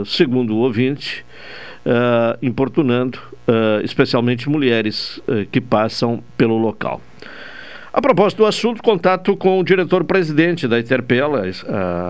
[0.06, 1.24] segundo o ouvinte,
[1.86, 3.18] uh, importunando
[3.48, 7.00] uh, especialmente mulheres uh, que passam pelo local.
[7.92, 11.42] A propósito do assunto, contato com o diretor-presidente da Interpela,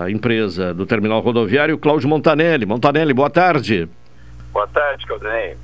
[0.01, 2.65] a empresa do terminal rodoviário, Cláudio Montanelli.
[2.65, 3.89] Montanelli, boa tarde.
[4.53, 5.57] Boa tarde, Caldenei.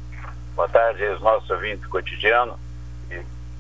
[0.58, 2.60] Boa tarde aos nossos ouvintes cotidiano.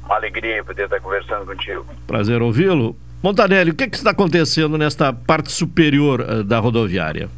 [0.04, 1.86] Uma alegria poder estar conversando contigo.
[2.06, 2.94] Prazer ouvi-lo.
[3.24, 7.30] Montanelli, o que, que está acontecendo nesta parte superior da rodoviária?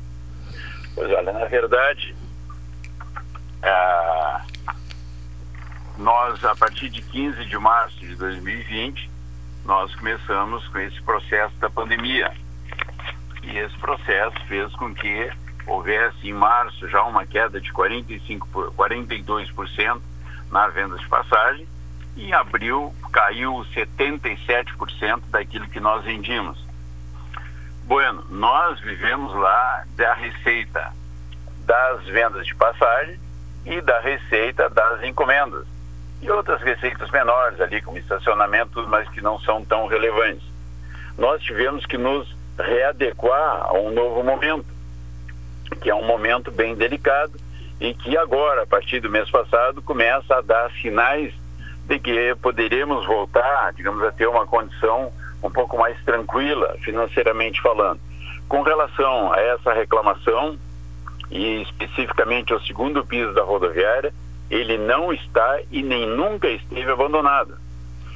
[0.95, 2.15] Pois olha, na verdade,
[3.63, 4.41] é,
[5.97, 9.10] nós, a partir de 15 de março de 2020,
[9.65, 12.32] nós começamos com esse processo da pandemia.
[13.43, 15.32] E esse processo fez com que
[15.67, 20.02] houvesse em março já uma queda de 45 42%
[20.52, 21.67] na venda de passagem
[22.15, 26.60] e em abril caiu 77% daquilo que nós vendíamos.
[27.86, 30.91] Bueno, nós vivemos lá da receita
[31.65, 33.19] das vendas de passagem
[33.65, 35.65] e da receita das encomendas.
[36.21, 40.43] E outras receitas menores ali, como estacionamento, mas que não são tão relevantes.
[41.18, 44.66] Nós tivemos que nos readequar a um novo momento,
[45.82, 47.34] que é um momento bem delicado
[47.80, 51.34] e que agora, a partir do mês passado, começa a dar sinais
[51.86, 55.12] de que poderemos voltar, digamos, a ter uma condição
[55.43, 57.99] um pouco mais tranquila, financeiramente falando.
[58.47, 60.57] Com relação a essa reclamação,
[61.32, 64.13] e especificamente o segundo piso da rodoviária,
[64.49, 67.57] ele não está e nem nunca esteve abandonado.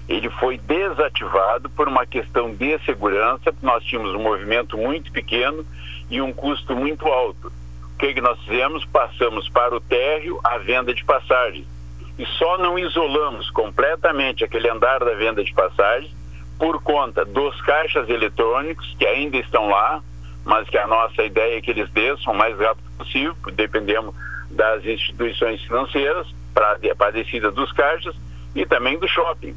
[0.08, 5.66] Ele foi desativado por uma questão de segurança, porque nós tínhamos um movimento muito pequeno
[6.12, 7.52] e um custo muito alto.
[7.94, 8.84] O que, que nós fizemos?
[8.86, 11.66] Passamos para o térreo a venda de passagens.
[12.20, 16.14] e só não isolamos completamente aquele andar da venda de passagens
[16.58, 20.02] por conta dos caixas eletrônicos que ainda estão lá,
[20.46, 24.16] mas que a nossa ideia é que eles desçam o mais rápido possível, dependemos
[24.50, 28.16] das instituições financeiras para a descida dos caixas
[28.56, 29.56] e também do shopping.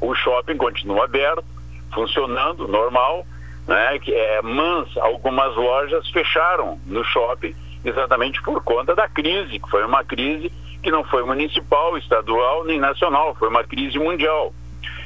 [0.00, 1.44] O shopping continua aberto,
[1.92, 3.26] funcionando normal,
[3.66, 9.70] né, que é, mas algumas lojas fecharam no shopping exatamente por conta da crise, que
[9.70, 10.50] foi uma crise
[10.82, 14.52] que não foi municipal, estadual nem nacional, foi uma crise mundial.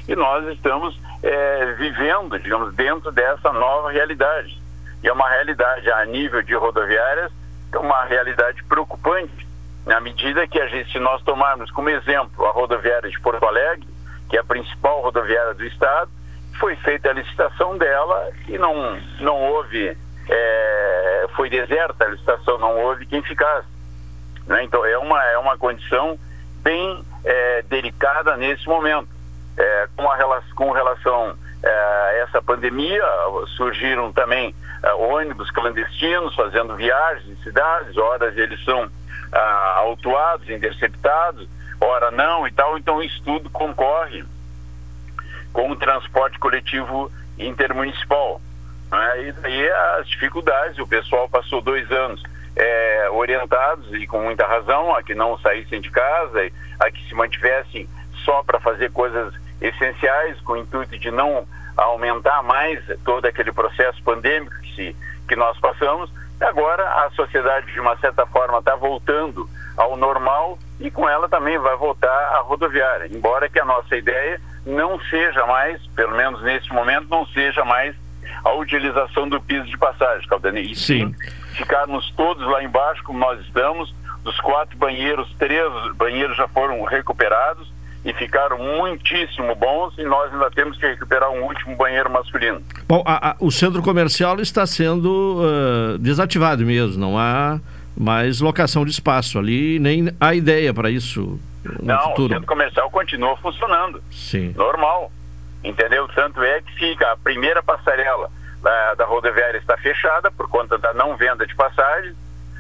[0.09, 4.59] E nós estamos é, vivendo, digamos, dentro dessa nova realidade.
[5.03, 7.33] E é uma realidade a nível de rodoviárias,
[7.73, 9.47] é uma realidade preocupante,
[9.87, 13.89] na medida que gente, se nós tomarmos como exemplo a rodoviária de Porto Alegre,
[14.29, 16.11] que é a principal rodoviária do estado,
[16.59, 19.97] foi feita a licitação dela e não, não houve,
[20.29, 23.67] é, foi deserta a licitação, não houve quem ficasse.
[24.47, 24.65] Né?
[24.65, 26.19] Então é uma, é uma condição
[26.63, 29.09] bem é, delicada nesse momento.
[29.57, 31.37] É, com, a, com relação
[32.23, 33.05] essa pandemia,
[33.57, 38.89] surgiram também é, ônibus clandestinos fazendo viagens em cidades, horas eles são
[39.33, 41.49] ah, autuados, interceptados,
[41.81, 44.25] ora não e tal, então isso tudo concorre
[45.53, 48.41] com o transporte coletivo intermunicipal.
[48.91, 49.29] Né?
[49.29, 52.23] E daí as dificuldades, o pessoal passou dois anos
[52.57, 57.15] é, orientados e com muita razão a que não saíssem de casa, a que se
[57.15, 57.89] mantivessem
[58.25, 61.47] só para fazer coisas essenciais, com o intuito de não
[61.77, 64.97] aumentar mais todo aquele processo pandêmico que, se,
[65.29, 66.11] que nós passamos.
[66.41, 71.59] Agora a sociedade, de uma certa forma, está voltando ao normal e com ela também
[71.59, 76.73] vai voltar a rodoviária, embora que a nossa ideia não seja mais, pelo menos nesse
[76.73, 77.95] momento, não seja mais
[78.45, 80.73] a utilização do piso de passagem, Caldani.
[80.73, 81.15] E sim,
[81.53, 83.93] ficarmos todos lá embaixo, como nós estamos,
[84.23, 87.73] dos quatro banheiros, três banheiros já foram recuperados
[88.09, 92.63] e ficaram muitíssimo bons e nós ainda temos que recuperar um último banheiro masculino.
[92.89, 97.61] Bom, a, a, o centro comercial está sendo uh, desativado mesmo, não há
[97.95, 102.29] mais locação de espaço ali, nem há ideia para isso no não, futuro.
[102.29, 104.03] o centro comercial continua funcionando.
[104.11, 104.55] Sim.
[104.57, 105.13] Normal.
[105.63, 106.09] Entendeu?
[106.15, 108.31] Tanto é que fica a primeira passarela
[108.63, 112.17] da, da rodoviária está fechada por conta da não venda de passagens,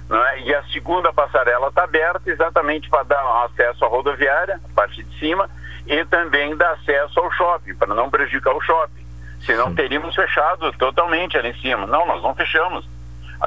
[0.09, 0.40] não é?
[0.40, 5.18] e a segunda passarela está aberta exatamente para dar acesso à rodoviária, a parte de
[5.18, 5.48] cima,
[5.86, 9.06] e também dar acesso ao shopping, para não prejudicar o shopping.
[9.40, 9.74] Senão Sim.
[9.74, 11.86] teríamos fechado totalmente ali em cima.
[11.86, 12.88] Não, nós não fechamos.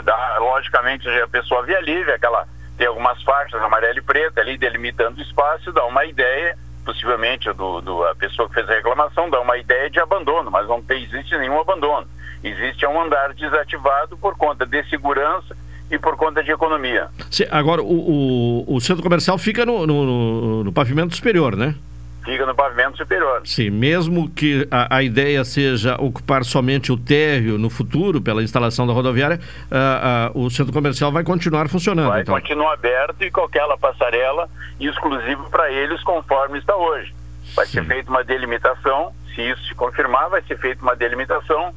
[0.04, 2.48] Da, logicamente, a pessoa via livre, aquela,
[2.78, 7.82] tem algumas faixas amarela e preta ali delimitando o espaço, dá uma ideia possivelmente do,
[7.82, 11.04] do, a pessoa que fez a reclamação dá uma ideia de abandono, mas não tem,
[11.04, 12.08] existe nenhum abandono.
[12.44, 15.56] Existe um andar desativado por conta de segurança
[15.92, 17.10] e por conta de economia.
[17.52, 21.76] Agora, o, o, o, centro comercial fica no, no, no, pavimento superior, né?
[22.24, 23.42] Fica no pavimento superior.
[23.44, 28.88] Sim, mesmo que a, a ideia seja ocupar somente o térreo no futuro, pela instalação
[28.88, 29.40] da rodoviária,
[29.72, 32.10] uh, uh, o centro comercial vai continuar funcionando.
[32.10, 32.36] Vai então.
[32.36, 34.48] continuar aberto e com aquela passarela
[34.80, 37.14] exclusivo para eles, conforme está hoje.
[37.56, 37.80] Vai Sim.
[37.80, 41.74] ser feita uma delimitação, se isso se confirmar, vai ser feita uma delimitação.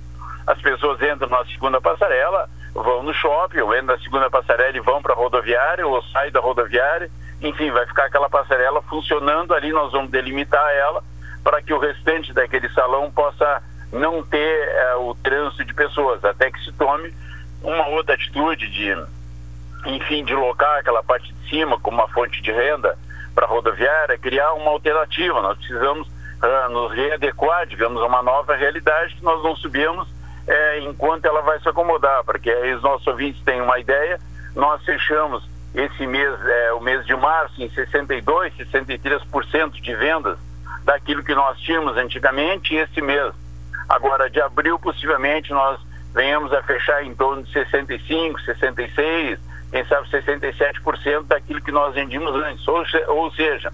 [0.46, 4.80] As pessoas entram na segunda passarela, vão no shopping, ou entram na segunda passarela e
[4.80, 7.10] vão para a rodoviária, ou saem da rodoviária
[7.40, 11.02] enfim, vai ficar aquela passarela funcionando ali, nós vamos delimitar ela
[11.42, 13.62] para que o restante daquele salão possa
[13.92, 17.12] não ter é, o trânsito de pessoas, até que se tome
[17.62, 18.96] uma outra atitude de,
[19.86, 22.96] enfim, de locar aquela parte de cima como uma fonte de renda
[23.34, 25.42] para a rodoviária, criar uma alternativa.
[25.42, 30.08] Nós precisamos uh, nos readequar, digamos, a uma nova realidade que nós não subimos
[30.46, 34.18] é, enquanto ela vai se acomodar, porque aí os nossos ouvintes têm uma ideia,
[34.54, 38.22] nós fechamos esse mês, é, o mês de março, em 62%,
[38.56, 40.38] 63% de vendas
[40.84, 43.32] daquilo que nós tínhamos antigamente, esse mês.
[43.88, 45.80] Agora, de abril, possivelmente, nós
[46.14, 49.38] venhamos a fechar em torno de 65%, 66%,
[49.72, 52.66] quem sabe 67% daquilo que nós vendíamos antes.
[52.68, 53.72] Ou, ou seja,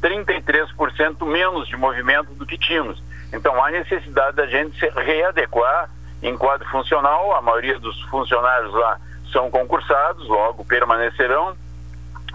[0.00, 3.02] 33% menos de movimento do que tínhamos.
[3.34, 5.90] Então, há necessidade da gente se readequar
[6.22, 7.34] em quadro funcional.
[7.36, 8.98] A maioria dos funcionários lá
[9.32, 11.56] são concursados, logo permanecerão.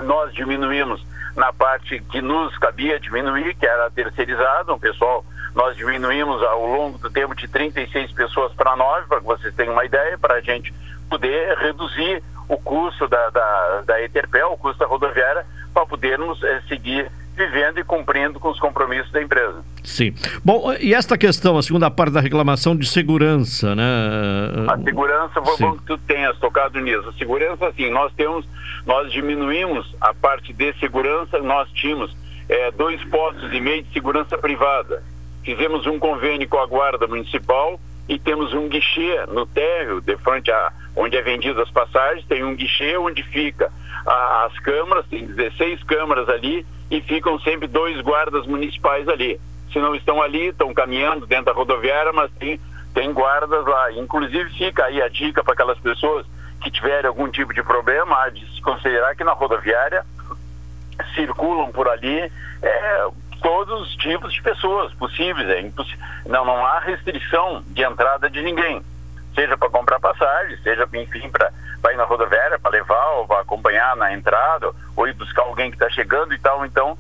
[0.02, 1.04] Nós diminuímos
[1.36, 5.24] na parte que nos cabia diminuir, que era terceirizado, o pessoal,
[5.56, 9.74] nós diminuímos ao longo do tempo de 36 pessoas para 9, para que vocês tenham
[9.74, 10.74] uma ideia, para a gente
[11.10, 16.62] poder reduzir o custo da, da, da Eterpel, o custo da rodoviária, para podermos é,
[16.68, 17.10] seguir
[17.40, 19.64] vivendo e cumprindo com os compromissos da empresa.
[19.82, 20.14] Sim.
[20.44, 23.84] Bom, e esta questão, a segunda parte da reclamação de segurança, né?
[24.68, 27.08] A segurança, vamos que tu tenhas tocado nisso.
[27.08, 28.46] A segurança, assim, nós temos,
[28.86, 32.14] nós diminuímos a parte de segurança, nós tínhamos
[32.50, 35.02] é, dois postos e meio de segurança privada.
[35.44, 37.80] Fizemos um convênio com a Guarda Municipal
[38.10, 42.44] e temos um guichê no térreo, de frente a onde é vendidas as passagens, tem
[42.44, 43.72] um guichê onde fica
[44.06, 49.40] a, as câmaras, tem 16 câmaras ali e ficam sempre dois guardas municipais ali
[49.72, 52.60] se não estão ali, estão caminhando dentro da rodoviária, mas tem,
[52.94, 53.92] tem guardas lá.
[53.94, 56.26] Inclusive fica aí a dica para aquelas pessoas
[56.62, 60.04] que tiverem algum tipo de problema, de se considerar que na rodoviária
[61.16, 62.32] circulam por ali
[62.62, 63.08] é,
[63.42, 65.48] todos os tipos de pessoas possíveis.
[65.50, 65.62] É
[66.26, 68.84] não, não há restrição de entrada de ninguém,
[69.40, 73.96] seja para comprar passagem, seja, enfim, para ir na rodoviária, para levar ou para acompanhar
[73.96, 76.66] na entrada, ou ir buscar alguém que está chegando e tal.
[76.66, 76.98] Então,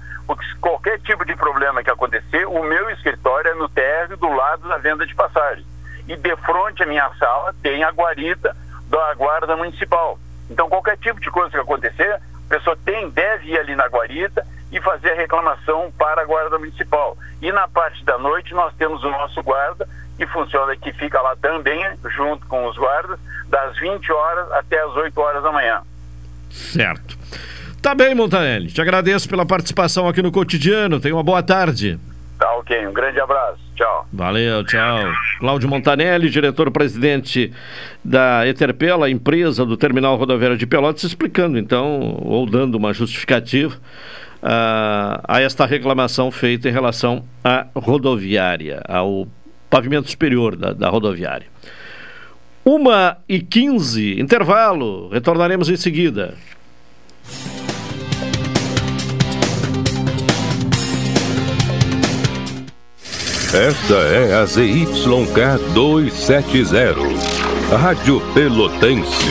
[0.61, 4.77] qualquer tipo de problema que acontecer, o meu escritório é no térreo do lado da
[4.77, 5.65] venda de passagem.
[6.07, 8.55] E de frente à minha sala tem a guarita
[8.87, 10.17] da guarda municipal.
[10.49, 14.47] Então qualquer tipo de coisa que acontecer, a pessoa tem, deve ir ali na guarita
[14.71, 17.17] e fazer a reclamação para a guarda municipal.
[17.41, 19.87] E na parte da noite nós temos o nosso guarda
[20.19, 21.81] que funciona, que fica lá também
[22.15, 23.17] junto com os guardas,
[23.47, 25.81] das 20 horas até as 8 horas da manhã.
[26.49, 27.17] Certo.
[27.81, 28.67] Tá bem, Montanelli.
[28.67, 30.99] Te agradeço pela participação aqui no cotidiano.
[30.99, 31.97] Tenha uma boa tarde.
[32.37, 33.59] Tá ok, um grande abraço.
[33.75, 34.05] Tchau.
[34.11, 34.99] Valeu, tchau.
[35.39, 37.53] Cláudio Montanelli, diretor-presidente
[38.03, 43.75] da Eterpela, empresa do Terminal Rodoviário de Pelotas, explicando então, ou dando uma justificativa
[44.43, 49.25] uh, a esta reclamação feita em relação à rodoviária, ao
[49.69, 51.47] pavimento superior da, da rodoviária.
[52.65, 56.35] Uma e quinze, intervalo, retornaremos em seguida.
[63.51, 66.93] Esta é a ZYK 270,
[67.75, 69.25] Rádio Pelotense,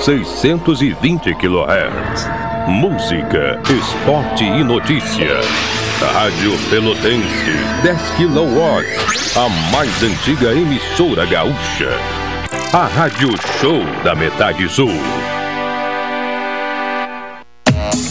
[0.00, 2.28] 620 kHz.
[2.68, 5.83] Música, esporte e notícia.
[6.00, 8.84] Rádio Pelotense, 10 kW,
[9.36, 11.88] a mais antiga emissora gaúcha.
[12.72, 13.30] A Rádio
[13.60, 14.90] Show da Metade Sul.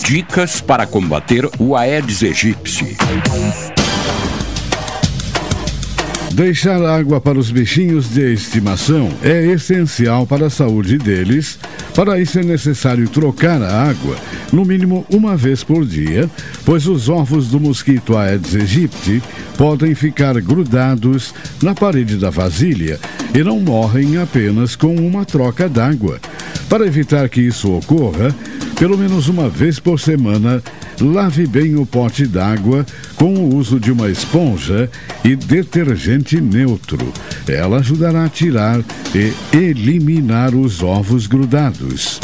[0.06, 2.96] Dicas para combater o Aedes aegypti.
[6.34, 11.60] Deixar água para os bichinhos de estimação é essencial para a saúde deles.
[11.94, 14.18] Para isso é necessário trocar a água,
[14.52, 16.28] no mínimo uma vez por dia,
[16.66, 19.22] pois os ovos do mosquito Aedes aegypti
[19.56, 23.00] podem ficar grudados na parede da vasilha
[23.32, 26.20] e não morrem apenas com uma troca d'água.
[26.68, 28.36] Para evitar que isso ocorra,
[28.76, 30.62] pelo menos uma vez por semana,
[31.00, 34.90] lave bem o pote d'água com o uso de uma esponja
[35.24, 37.12] e detergente neutro.
[37.48, 38.82] Ela ajudará a tirar
[39.14, 42.20] e eliminar os ovos grudados.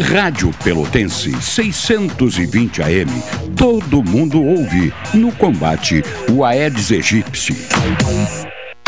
[0.00, 3.10] Rádio Pelotense 620 AM.
[3.56, 7.54] Todo mundo ouve no combate o Aedes aegypti.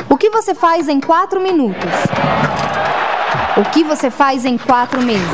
[0.08, 1.90] O que você faz em quatro minutos?
[3.56, 5.24] O que você faz em quatro meses?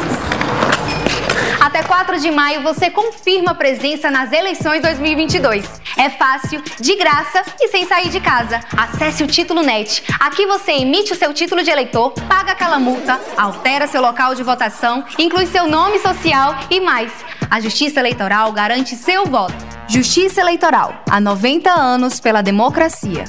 [1.60, 5.68] Até 4 de maio você confirma presença nas eleições 2022.
[5.98, 8.60] É fácil, de graça e sem sair de casa.
[8.76, 10.04] Acesse o Título Net.
[10.20, 14.44] Aqui você emite o seu título de eleitor, paga aquela multa, altera seu local de
[14.44, 17.12] votação, inclui seu nome social e mais.
[17.50, 19.54] A Justiça Eleitoral garante seu voto.
[19.88, 23.24] Justiça Eleitoral, há 90 anos pela democracia.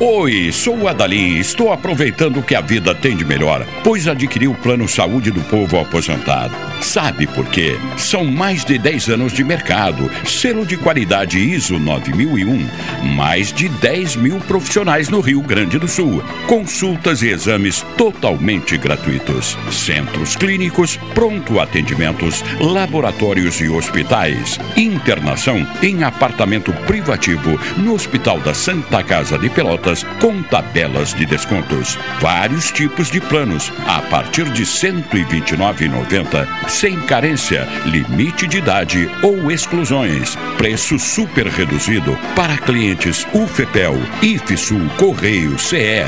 [0.00, 4.46] Oi, sou o Adalim estou aproveitando o que a vida tem de melhor, pois adquiri
[4.46, 6.54] o Plano Saúde do Povo Aposentado.
[6.80, 7.76] Sabe por quê?
[7.96, 12.68] São mais de 10 anos de mercado, selo de qualidade ISO 9001,
[13.16, 19.58] mais de 10 mil profissionais no Rio Grande do Sul, consultas e exames totalmente gratuitos,
[19.72, 29.02] centros clínicos, pronto atendimentos, laboratórios e hospitais, internação em apartamento privativo no Hospital da Santa
[29.02, 29.87] Casa de Pelotas
[30.20, 37.66] com tabelas de descontos, vários tipos de planos a partir de R$ 129,90 sem carência,
[37.86, 40.36] limite de idade ou exclusões.
[40.58, 46.04] Preço super reduzido para clientes UFEPEL, IFSUL, Correio, CE.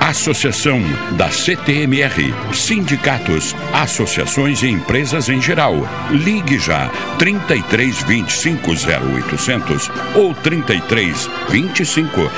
[0.00, 0.82] Associação
[1.16, 5.74] da CTMR, sindicatos, associações e empresas em geral.
[6.10, 12.30] Ligue já 33 25 0800 ou 33 25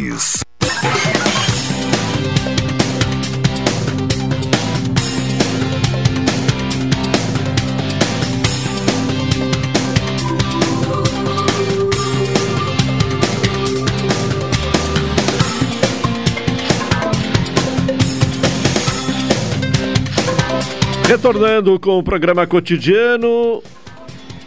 [21.13, 23.61] Retornando com o programa cotidiano,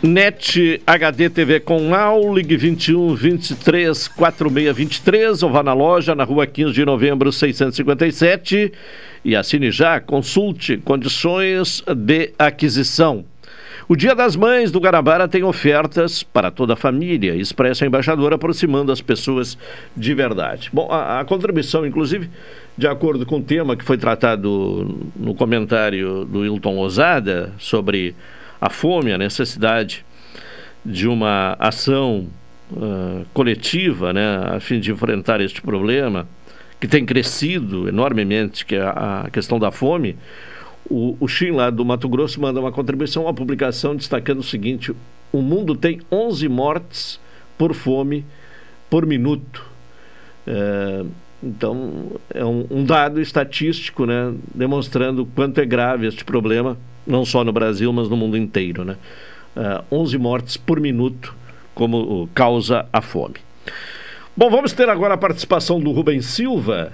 [0.07, 6.22] NET HD TV com AU, ligue 21 23 46 23 ou vá na loja na
[6.22, 8.72] rua 15 de novembro 657
[9.24, 13.24] e assine já, consulte condições de aquisição.
[13.88, 18.36] O Dia das Mães do Guarabara tem ofertas para toda a família, expressa a embaixadora
[18.36, 19.59] aproximando as pessoas
[19.96, 20.70] de verdade.
[20.72, 22.30] Bom, a, a contribuição, inclusive,
[22.76, 28.14] de acordo com o tema que foi tratado no comentário do Hilton Lozada sobre
[28.66, 30.04] a fome, a necessidade
[30.84, 32.26] de uma ação
[32.72, 36.26] uh, coletiva, né, a fim de enfrentar este problema
[36.78, 40.16] que tem crescido enormemente, que é a, questão da fome.
[40.88, 44.92] O, o lá do Mato Grosso manda uma contribuição, uma publicação destacando o seguinte:
[45.32, 47.20] o mundo tem 11 mortes
[47.56, 48.24] por fome
[48.90, 49.64] por minuto.
[50.46, 51.04] É,
[51.42, 56.76] então, é um, um, dado estatístico, né, demonstrando quanto é grave este problema,
[57.07, 58.84] não só no Brasil, mas no mundo inteiro.
[58.84, 58.96] Né?
[59.57, 61.34] Uh, 11 mortes por minuto
[61.74, 63.36] como causa a fome.
[64.36, 66.92] Bom, vamos ter agora a participação do Rubens Silva.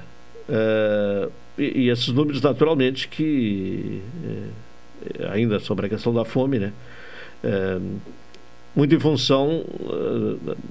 [0.48, 6.72] Uh, e, e, esses números, naturalmente, que uh, ainda sobre a questão da fome, né?
[8.74, 9.64] muito em função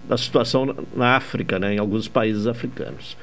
[0.07, 3.17] da situação na África, né, em alguns países africanos.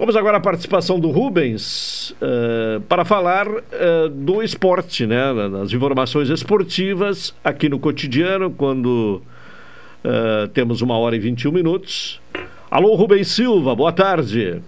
[0.00, 5.18] Vamos agora à participação do Rubens uh, para falar uh, do esporte, né?
[5.52, 9.20] Das informações esportivas aqui no cotidiano, quando
[10.02, 12.18] uh, temos uma hora e 21 minutos.
[12.70, 14.62] Alô, Rubens Silva, boa tarde.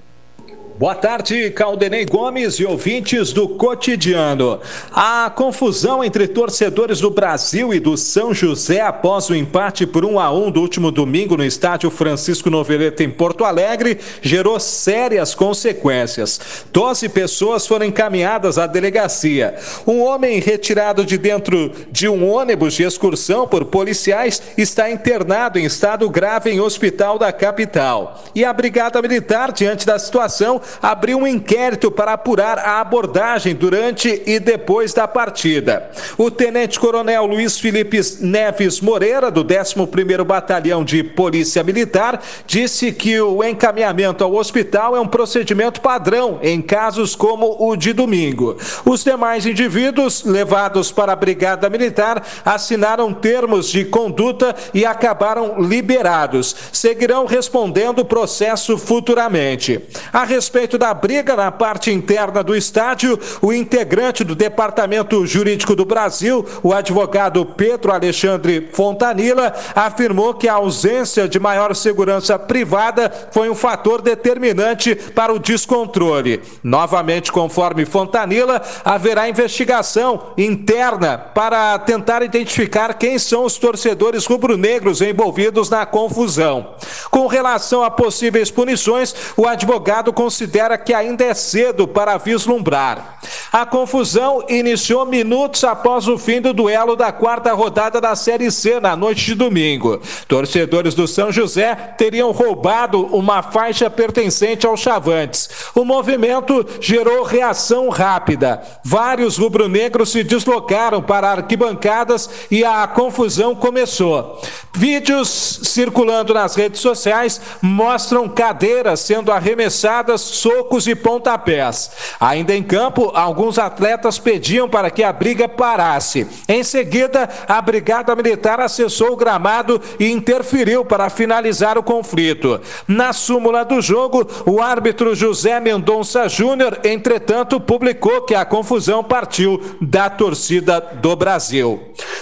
[0.82, 4.58] Boa tarde, Caldenei Gomes e ouvintes do Cotidiano.
[4.90, 10.18] A confusão entre torcedores do Brasil e do São José após o empate por 1
[10.18, 16.64] a 1 do último domingo no estádio Francisco Noveleta em Porto Alegre gerou sérias consequências.
[16.72, 19.54] Doze pessoas foram encaminhadas à delegacia.
[19.86, 25.64] Um homem retirado de dentro de um ônibus de excursão por policiais está internado em
[25.64, 28.20] estado grave em hospital da capital.
[28.34, 34.22] E a Brigada Militar, diante da situação, abriu um inquérito para apurar a abordagem durante
[34.26, 35.90] e depois da partida.
[36.16, 43.42] O tenente-coronel Luiz Felipe Neves Moreira, do 11º Batalhão de Polícia Militar, disse que o
[43.44, 48.56] encaminhamento ao hospital é um procedimento padrão em casos como o de domingo.
[48.84, 56.54] Os demais indivíduos levados para a Brigada Militar assinaram termos de conduta e acabaram liberados.
[56.72, 59.80] Seguirão respondendo o processo futuramente.
[60.12, 65.86] A respeito da briga na parte interna do estádio, o integrante do Departamento Jurídico do
[65.86, 73.48] Brasil, o advogado Pedro Alexandre Fontanilla, afirmou que a ausência de maior segurança privada foi
[73.48, 76.42] um fator determinante para o descontrole.
[76.62, 85.70] Novamente, conforme Fontanilla, haverá investigação interna para tentar identificar quem são os torcedores rubro-negros envolvidos
[85.70, 86.74] na confusão.
[87.10, 93.18] Com relação a possíveis punições, o advogado considera considera que ainda é cedo para vislumbrar.
[93.52, 98.80] A confusão iniciou minutos após o fim do duelo da quarta rodada da Série C
[98.80, 100.00] na noite de domingo.
[100.26, 105.50] Torcedores do São José teriam roubado uma faixa pertencente aos Chavantes.
[105.74, 108.62] O movimento gerou reação rápida.
[108.82, 114.40] Vários rubro-negros se deslocaram para arquibancadas e a confusão começou.
[114.74, 115.28] Vídeos
[115.64, 121.90] circulando nas redes sociais mostram cadeiras sendo arremessadas socos e pontapés.
[122.18, 126.26] Ainda em campo, alguns atletas pediam para que a briga parasse.
[126.48, 132.60] Em seguida, a Brigada Militar acessou o gramado e interferiu para finalizar o conflito.
[132.88, 139.60] Na súmula do jogo, o árbitro José Mendonça Júnior, entretanto, publicou que a confusão partiu
[139.80, 141.80] da torcida do Brasil.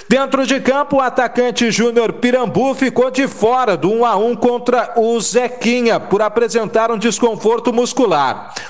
[0.08, 4.94] Dentro de campo, o atacante Júnior Pirambu ficou de fora do 1 a 1 contra
[4.96, 7.99] o Zequinha por apresentar um desconforto muscular.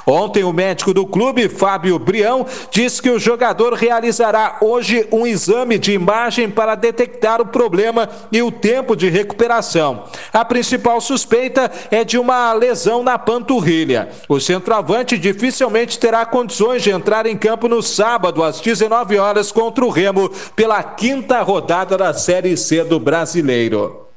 [0.07, 5.79] Ontem, o médico do clube, Fábio Brião, disse que o jogador realizará hoje um exame
[5.79, 10.05] de imagem para detectar o problema e o tempo de recuperação.
[10.33, 14.09] A principal suspeita é de uma lesão na panturrilha.
[14.29, 19.85] O centroavante dificilmente terá condições de entrar em campo no sábado, às 19 horas, contra
[19.85, 24.10] o Remo, pela quinta rodada da Série C do Brasileiro.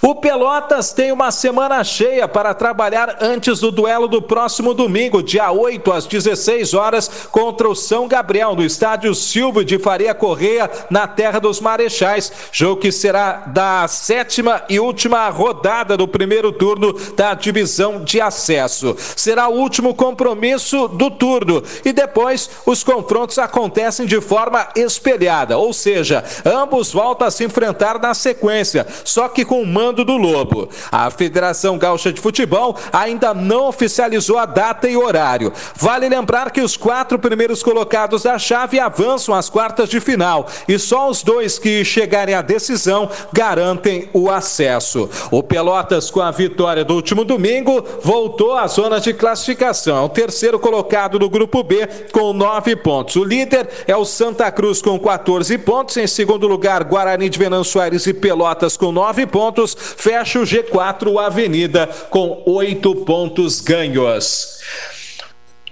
[0.00, 5.50] O Pelotas tem uma semana cheia para trabalhar antes do duelo do próximo domingo, dia
[5.50, 11.06] 8 às 16 horas, contra o São Gabriel, no estádio Silvio de Faria Correia, na
[11.06, 12.32] Terra dos Marechais.
[12.50, 18.96] Jogo que será da sétima e última rodada do primeiro turno da divisão de acesso.
[19.16, 25.72] Será o último compromisso do turno e depois os confrontos acontecem de forma espelhada, ou
[25.72, 30.68] seja, ambos voltam a se enfrentar na sequência, só que com mando do Lobo.
[30.90, 35.52] A Federação Gaúcha de Futebol ainda não oficializou a data e horário.
[35.76, 40.78] Vale lembrar que os quatro primeiros colocados da chave avançam às quartas de final e
[40.78, 45.08] só os dois que chegarem à decisão garantem o acesso.
[45.30, 49.96] O Pelotas, com a vitória do último domingo, voltou à zona de classificação.
[49.98, 53.16] É o terceiro colocado do grupo B com nove pontos.
[53.16, 55.96] O líder é o Santa Cruz com 14 pontos.
[55.96, 60.42] Em segundo lugar, Guarani de Venâncio Aires e Pelotas com nove pontos pontos, fecha o
[60.42, 64.58] G4 Avenida com oito pontos ganhos.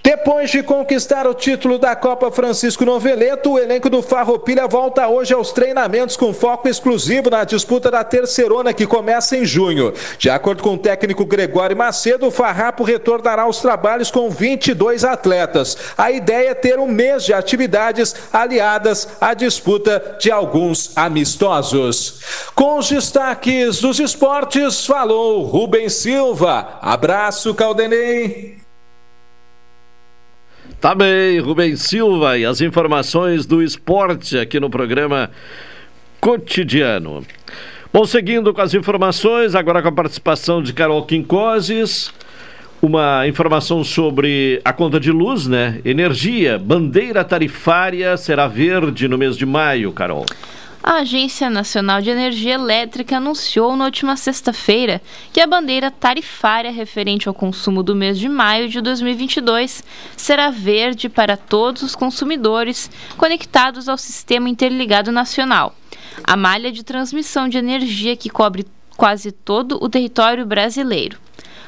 [0.03, 5.34] Depois de conquistar o título da Copa Francisco Noveleto, o elenco do Farroupilha volta hoje
[5.34, 9.92] aos treinamentos com foco exclusivo na disputa da terceirona que começa em junho.
[10.18, 15.76] De acordo com o técnico Gregório Macedo, o Farrapo retornará aos trabalhos com 22 atletas.
[15.98, 22.20] A ideia é ter um mês de atividades aliadas à disputa de alguns amistosos.
[22.55, 26.78] Com os destaques dos esportes, falou Rubens Silva.
[26.80, 28.69] Abraço, Caldenei.
[30.80, 35.30] Tá bem, Rubens Silva e as informações do esporte aqui no programa
[36.18, 37.22] Cotidiano.
[37.92, 42.10] Bom, seguindo com as informações, agora com a participação de Carol Quincoses,
[42.80, 45.82] uma informação sobre a conta de luz, né?
[45.84, 50.24] Energia, bandeira tarifária será verde no mês de maio, Carol.
[50.82, 57.28] A Agência Nacional de Energia Elétrica anunciou na última sexta-feira que a bandeira tarifária referente
[57.28, 59.84] ao consumo do mês de maio de 2022
[60.16, 65.74] será verde para todos os consumidores conectados ao Sistema Interligado Nacional,
[66.24, 68.66] a malha de transmissão de energia que cobre
[68.96, 71.18] quase todo o território brasileiro.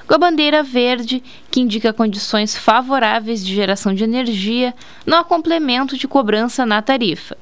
[0.06, 5.98] Com a bandeira verde, que indica condições favoráveis de geração de energia, não há complemento
[5.98, 7.36] de cobrança na tarifa.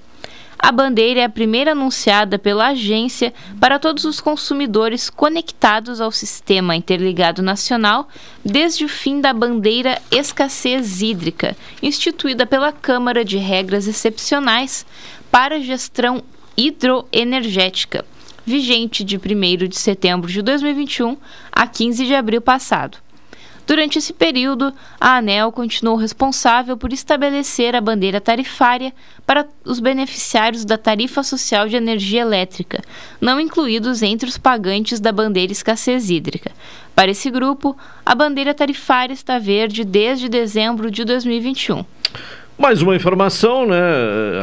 [0.63, 6.77] A bandeira é a primeira anunciada pela agência para todos os consumidores conectados ao Sistema
[6.77, 8.07] Interligado Nacional
[8.45, 14.85] desde o fim da bandeira escassez hídrica, instituída pela Câmara de Regras Excepcionais
[15.31, 16.23] para Gestão
[16.59, 18.05] Hidroenergética,
[18.45, 21.17] vigente de 1 de setembro de 2021
[21.51, 22.99] a 15 de abril passado.
[23.71, 28.93] Durante esse período, a ANEL continuou responsável por estabelecer a bandeira tarifária
[29.25, 32.83] para os beneficiários da tarifa social de energia elétrica,
[33.21, 36.51] não incluídos entre os pagantes da bandeira escassez hídrica.
[36.97, 41.85] Para esse grupo, a bandeira tarifária está verde desde dezembro de 2021.
[42.59, 43.81] Mais uma informação, né?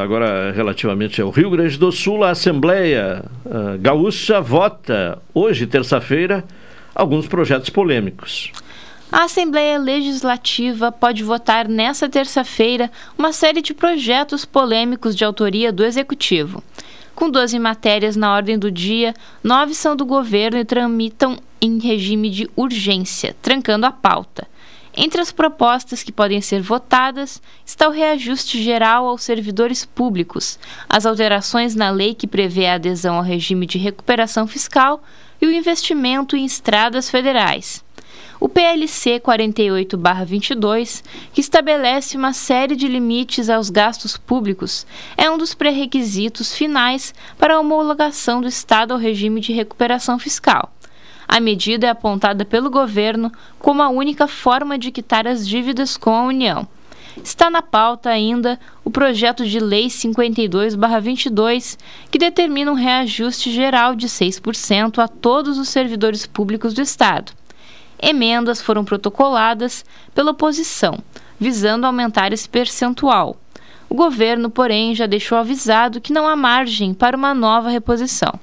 [0.02, 6.46] Agora relativamente ao Rio Grande do Sul, a Assembleia uh, Gaúcha vota hoje, terça-feira,
[6.96, 8.54] alguns projetos polêmicos.
[9.18, 15.84] A Assembleia Legislativa pode votar nesta terça-feira uma série de projetos polêmicos de autoria do
[15.84, 16.64] Executivo.
[17.16, 22.30] Com 12 matérias na ordem do dia, nove são do governo e tramitam em regime
[22.30, 24.48] de urgência, trancando a pauta.
[24.96, 31.08] Entre as propostas que podem ser votadas está o reajuste geral aos servidores públicos, as
[31.08, 35.02] alterações na lei que prevê a adesão ao regime de recuperação fiscal
[35.42, 37.84] e o investimento em estradas federais.
[38.40, 44.86] O PLC 48-22, que estabelece uma série de limites aos gastos públicos,
[45.18, 50.72] é um dos pré-requisitos finais para a homologação do Estado ao regime de recuperação fiscal.
[51.28, 56.14] A medida é apontada pelo governo como a única forma de quitar as dívidas com
[56.14, 56.68] a União.
[57.24, 61.76] Está na pauta ainda o projeto de Lei 52-22,
[62.12, 67.34] que determina um reajuste geral de 6% a todos os servidores públicos do Estado.
[68.02, 71.00] Emendas foram protocoladas pela oposição,
[71.40, 73.38] visando aumentar esse percentual.
[73.90, 78.34] O governo, porém, já deixou avisado que não há margem para uma nova reposição.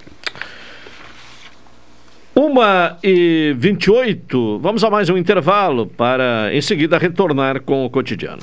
[2.35, 8.43] Uma e 28, vamos a mais um intervalo para em seguida retornar com o cotidiano.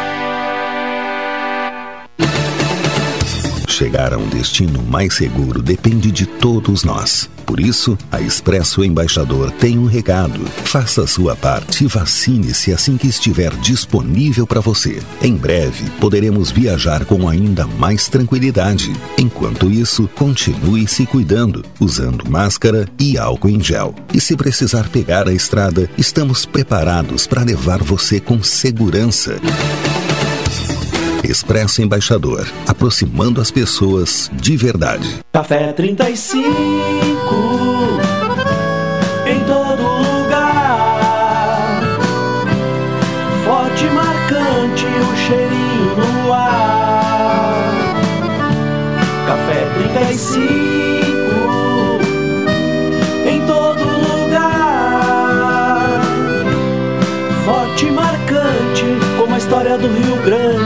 [3.81, 7.27] Chegar a um destino mais seguro depende de todos nós.
[7.47, 10.45] Por isso, a Expresso Embaixador tem um recado.
[10.65, 15.01] Faça a sua parte e vacine-se assim que estiver disponível para você.
[15.19, 18.93] Em breve, poderemos viajar com ainda mais tranquilidade.
[19.17, 23.95] Enquanto isso, continue se cuidando, usando máscara e álcool em gel.
[24.13, 29.41] E se precisar pegar a estrada, estamos preparados para levar você com segurança.
[31.31, 35.07] Expresso Embaixador, aproximando as pessoas de verdade.
[35.31, 36.37] Café 35
[39.25, 40.99] em todo lugar.
[43.45, 47.63] Forte, marcante, o cheirinho no ar.
[49.25, 50.41] Café 35
[53.25, 54.41] em todo lugar.
[57.45, 58.85] Forte, marcante,
[59.17, 60.60] como a história do Rio Grande.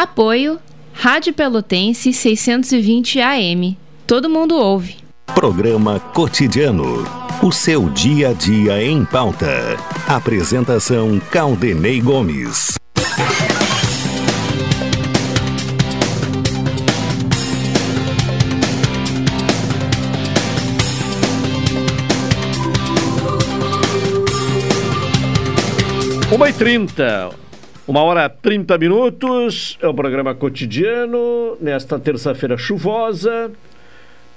[0.00, 0.58] Apoio
[0.94, 3.76] Rádio Pelotense 620 AM.
[4.06, 4.96] Todo mundo ouve.
[5.34, 7.04] Programa Cotidiano.
[7.42, 9.76] O seu dia a dia em pauta.
[10.08, 12.78] Apresentação Caldenei Gomes.
[26.32, 27.28] Uma e trinta,
[27.90, 33.50] uma hora 30 minutos, é o programa cotidiano, nesta terça-feira chuvosa,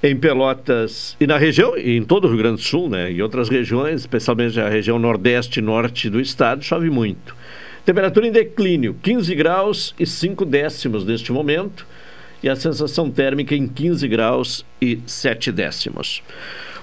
[0.01, 3.11] em Pelotas e na região, e em todo o Rio Grande do Sul, né?
[3.11, 7.35] E outras regiões, especialmente a região nordeste e norte do estado, chove muito.
[7.85, 11.85] Temperatura em declínio, 15 graus e 5 décimos neste momento,
[12.41, 16.23] e a sensação térmica em 15 graus e 7 décimos.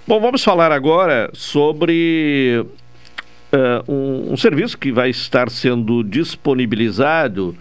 [0.06, 2.64] Bom, vamos falar agora sobre
[3.52, 7.56] uh, um, um, serviço que vai estar sendo disponibilizado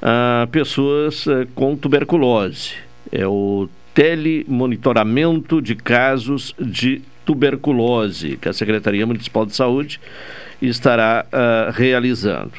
[0.00, 2.74] a pessoas uh, com tuberculose.
[3.10, 10.00] É o telemonitoramento de casos de tuberculose que a Secretaria Municipal de Saúde
[10.60, 12.52] estará uh, realizando.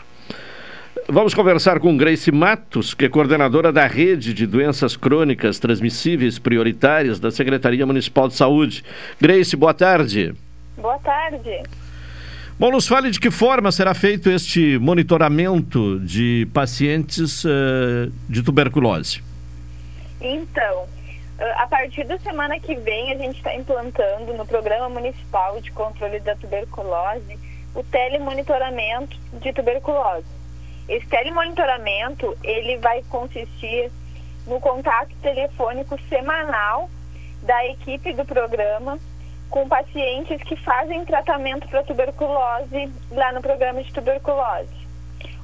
[1.07, 7.19] Vamos conversar com Grace Matos, que é coordenadora da rede de doenças crônicas transmissíveis prioritárias
[7.19, 8.83] da Secretaria Municipal de Saúde.
[9.21, 10.33] Grace, boa tarde.
[10.75, 11.61] Boa tarde.
[12.57, 19.21] Bom, nos fale de que forma será feito este monitoramento de pacientes uh, de tuberculose.
[20.21, 20.87] Então,
[21.57, 26.21] a partir da semana que vem, a gente está implantando no Programa Municipal de Controle
[26.21, 27.37] da Tuberculose
[27.73, 30.25] o telemonitoramento de tuberculose.
[30.87, 33.91] Esse telemonitoramento, ele vai consistir
[34.47, 36.89] no contato telefônico semanal
[37.43, 38.97] da equipe do programa
[39.49, 44.85] com pacientes que fazem tratamento para tuberculose lá no programa de tuberculose.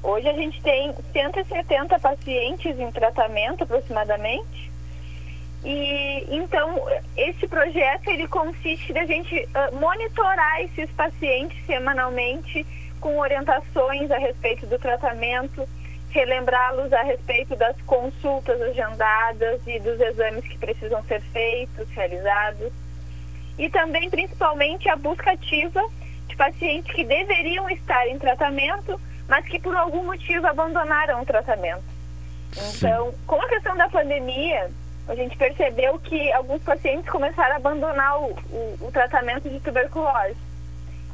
[0.04, 4.72] Hoje a gente tem 170 pacientes em tratamento aproximadamente.
[5.64, 6.82] E então
[7.16, 12.66] esse projeto ele consiste da gente uh, monitorar esses pacientes semanalmente
[13.00, 15.68] com orientações a respeito do tratamento,
[16.10, 22.72] relembrá-los a respeito das consultas agendadas e dos exames que precisam ser feitos, realizados.
[23.58, 25.84] E também, principalmente, a busca ativa
[26.28, 31.84] de pacientes que deveriam estar em tratamento, mas que por algum motivo abandonaram o tratamento.
[32.76, 34.70] Então, com a questão da pandemia,
[35.08, 40.36] a gente percebeu que alguns pacientes começaram a abandonar o, o, o tratamento de tuberculose.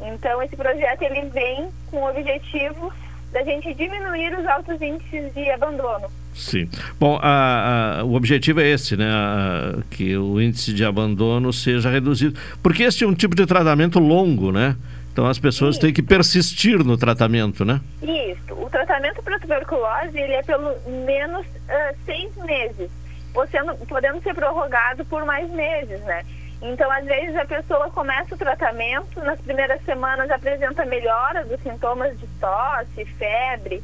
[0.02, 2.92] Então, esse projeto ele vem com o objetivo
[3.32, 6.08] da gente diminuir os altos índices de abandono.
[6.34, 6.70] Sim.
[7.00, 9.10] Bom, a, a, o objetivo é esse, né?
[9.10, 12.40] A, que o índice de abandono seja reduzido.
[12.62, 14.76] Porque esse é um tipo de tratamento longo, né?
[15.12, 15.82] Então as pessoas Isso.
[15.82, 17.82] têm que persistir no tratamento, né?
[18.04, 18.54] Isso.
[18.54, 20.76] O tratamento para tuberculose ele é pelo
[21.06, 22.92] menos uh, seis meses,
[23.34, 26.24] podendo, podendo ser prorrogado por mais meses, né?
[26.62, 32.20] Então, às vezes, a pessoa começa o tratamento, nas primeiras semanas apresenta melhora dos sintomas
[32.20, 33.84] de tosse, febre,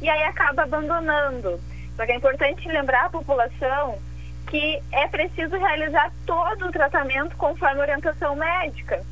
[0.00, 1.60] e aí acaba abandonando.
[1.96, 3.98] Só que é importante lembrar a população
[4.48, 9.02] que é preciso realizar todo o tratamento conforme orientação médica.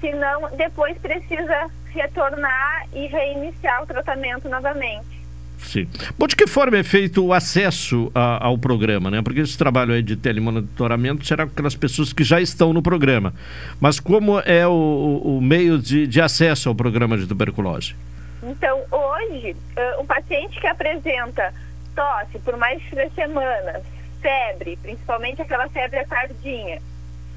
[0.00, 5.15] Senão, depois precisa retornar e reiniciar o tratamento novamente.
[5.58, 5.88] Sim.
[6.18, 9.22] Bom, de que forma é feito o acesso a, ao programa, né?
[9.22, 13.34] Porque esse trabalho aí de telemonitoramento será com aquelas pessoas que já estão no programa.
[13.80, 17.94] Mas como é o, o meio de, de, acesso ao programa de tuberculose?
[18.42, 21.52] Então, hoje, uh, um paciente que apresenta
[21.94, 23.82] tosse por mais de três semanas,
[24.20, 26.80] febre, principalmente aquela febre tardinha,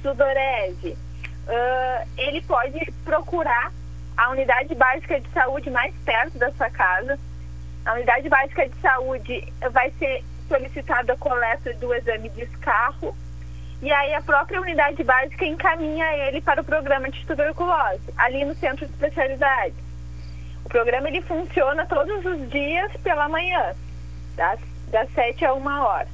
[0.01, 0.89] sudorese,
[1.47, 3.71] uh, ele pode procurar
[4.15, 7.17] a unidade básica de saúde mais perto da sua casa,
[7.89, 13.15] a unidade básica de saúde vai ser solicitada a coleta do exame de escarro
[13.81, 18.53] e aí a própria unidade básica encaminha ele para o programa de tuberculose, ali no
[18.55, 19.73] centro de especialidade.
[20.63, 23.73] O programa ele funciona todos os dias pela manhã,
[24.35, 24.59] das,
[24.91, 26.07] das 7 a 1 hora.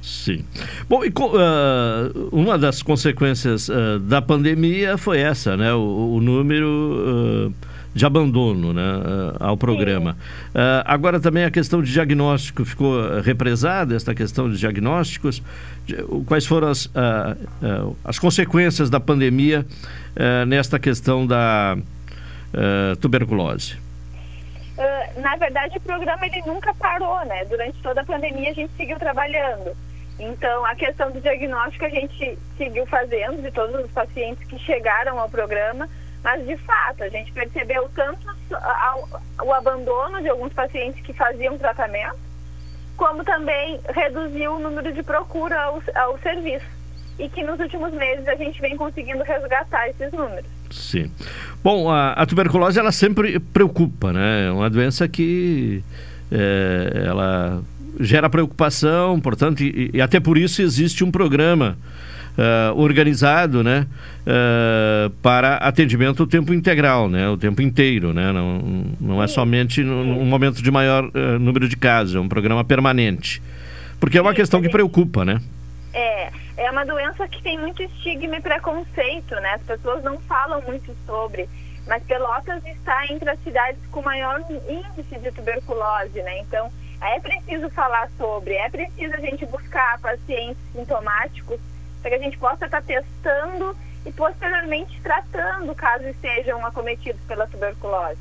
[0.00, 0.46] Sim.
[0.88, 5.74] Bom, e uh, uma das consequências uh, da pandemia foi essa, né?
[5.74, 7.50] O, o número.
[7.50, 10.16] Uh, de abandono né, eh, ao programa.
[10.48, 15.40] Uh, agora também a questão de diagnóstico ficou represada, esta questão de diagnósticos.
[15.86, 16.90] De, quais foram as, uh,
[17.62, 19.64] uh, as consequências da pandemia
[20.46, 21.76] nesta questão da
[23.00, 23.76] tuberculose?
[25.16, 27.44] na verdade, o programa ele nunca parou, né?
[27.46, 29.76] Durante toda a pandemia a gente seguiu trabalhando.
[30.18, 35.18] Então, a questão do diagnóstico a gente seguiu fazendo de todos os pacientes que chegaram
[35.18, 35.88] ao programa
[36.24, 38.26] mas, de fato, a gente percebeu tanto
[39.44, 42.16] o abandono de alguns pacientes que faziam tratamento,
[42.96, 46.64] como também reduziu o número de procura ao, ao serviço.
[47.18, 50.46] E que nos últimos meses a gente vem conseguindo resgatar esses números.
[50.70, 51.12] Sim.
[51.62, 54.46] Bom, a, a tuberculose ela sempre preocupa, né?
[54.46, 55.84] É uma doença que
[56.32, 57.62] é, ela
[58.00, 61.76] gera preocupação, portanto, e, e até por isso existe um programa
[62.38, 63.86] uh, organizado, né,
[64.26, 68.58] uh, para atendimento o tempo integral, né, o tempo inteiro, né, não,
[69.00, 73.42] não é somente num momento de maior uh, número de casos, é um programa permanente,
[73.98, 75.40] porque é uma questão que preocupa, né?
[75.92, 80.60] É, é uma doença que tem muito estigma e preconceito, né, as pessoas não falam
[80.62, 81.48] muito sobre,
[81.86, 86.70] mas Pelotas está entre as cidades com maior índice de tuberculose, né, então
[87.00, 91.60] é preciso falar sobre, é preciso a gente buscar pacientes sintomáticos
[92.04, 93.74] para que a gente possa estar testando
[94.04, 98.18] e posteriormente tratando caso estejam acometidos pela tuberculose.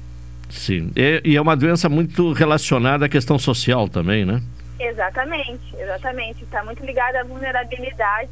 [0.49, 4.41] Sim, e, e é uma doença muito relacionada à questão social também, né?
[4.79, 6.43] Exatamente, exatamente.
[6.45, 8.31] Está muito ligada à vulnerabilidade,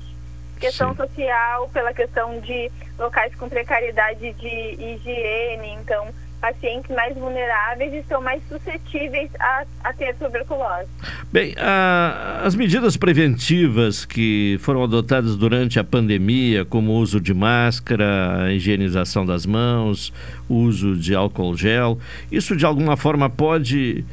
[0.57, 0.97] questão Sim.
[0.97, 6.07] social, pela questão de locais com precariedade de higiene, então
[6.41, 10.89] pacientes mais vulneráveis estão mais suscetíveis a, a ter tuberculose.
[11.31, 17.33] Bem, a, as medidas preventivas que foram adotadas durante a pandemia, como o uso de
[17.33, 20.11] máscara, a higienização das mãos,
[20.49, 21.99] uso de álcool gel,
[22.31, 24.03] isso de alguma forma pode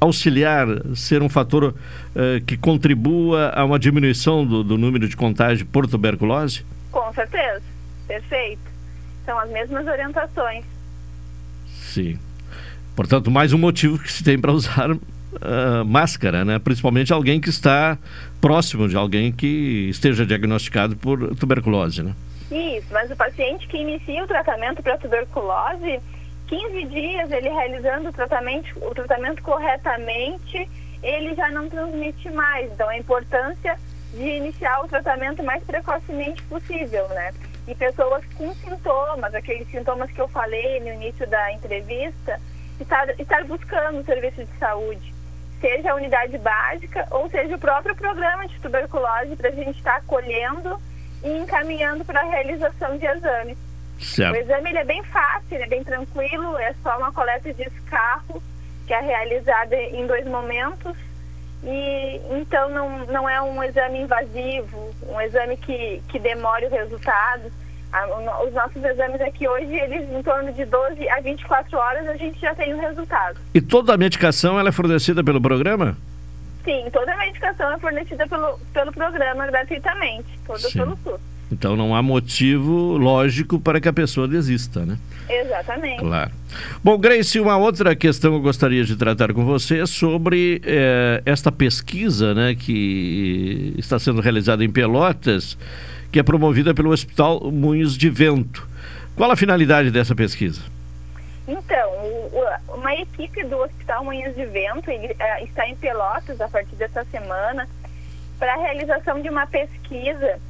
[0.00, 5.64] auxiliar, ser um fator uh, que contribua a uma diminuição do, do número de contágio
[5.66, 6.64] por tuberculose?
[6.90, 7.62] Com certeza,
[8.06, 8.60] perfeito.
[9.24, 10.64] São as mesmas orientações.
[11.96, 12.18] Sim.
[12.94, 16.58] Portanto, mais um motivo que se tem para usar uh, máscara, né?
[16.58, 17.96] Principalmente alguém que está
[18.38, 22.14] próximo de alguém que esteja diagnosticado por tuberculose, né?
[22.50, 26.00] Isso, mas o paciente que inicia o tratamento para tuberculose,
[26.48, 30.68] 15 dias ele realizando o tratamento, o tratamento corretamente,
[31.02, 32.70] ele já não transmite mais.
[32.72, 33.78] Então, a importância
[34.12, 37.32] de iniciar o tratamento mais precocemente possível, né?
[37.66, 42.40] E pessoas com sintomas, aqueles sintomas que eu falei no início da entrevista,
[42.80, 45.14] estar, estar buscando o serviço de saúde.
[45.60, 49.92] seja a unidade básica ou seja o próprio programa de tuberculose para a gente estar
[49.92, 50.80] tá acolhendo
[51.24, 53.58] e encaminhando para a realização de exames.
[53.98, 54.34] Certo.
[54.34, 58.42] O exame ele é bem fácil, é bem tranquilo, é só uma coleta de escarro
[58.86, 60.96] que é realizada em dois momentos
[61.62, 67.50] e então não, não é um exame invasivo, um exame que, que demore o resultado.
[68.46, 72.38] Os nossos exames aqui hoje, eles em torno de 12 a 24 horas a gente
[72.38, 73.38] já tem o resultado.
[73.54, 75.96] E toda a medicação ela é fornecida pelo programa?
[76.62, 80.78] Sim, toda a medicação é fornecida pelo, pelo programa gratuitamente, toda Sim.
[80.78, 81.20] pelo SUS.
[81.50, 84.98] Então não há motivo lógico para que a pessoa desista, né?
[85.28, 86.00] Exatamente.
[86.00, 86.30] Claro.
[86.82, 91.22] Bom, Grace, uma outra questão que eu gostaria de tratar com você é sobre eh,
[91.24, 95.56] esta pesquisa né, que está sendo realizada em Pelotas,
[96.10, 98.66] que é promovida pelo Hospital Moinhos de Vento.
[99.14, 100.62] Qual a finalidade dessa pesquisa?
[101.46, 101.90] Então,
[102.68, 107.04] uma equipe do Hospital Moinhos de Vento ele, uh, está em Pelotas a partir dessa
[107.04, 107.68] semana
[108.38, 110.40] para a realização de uma pesquisa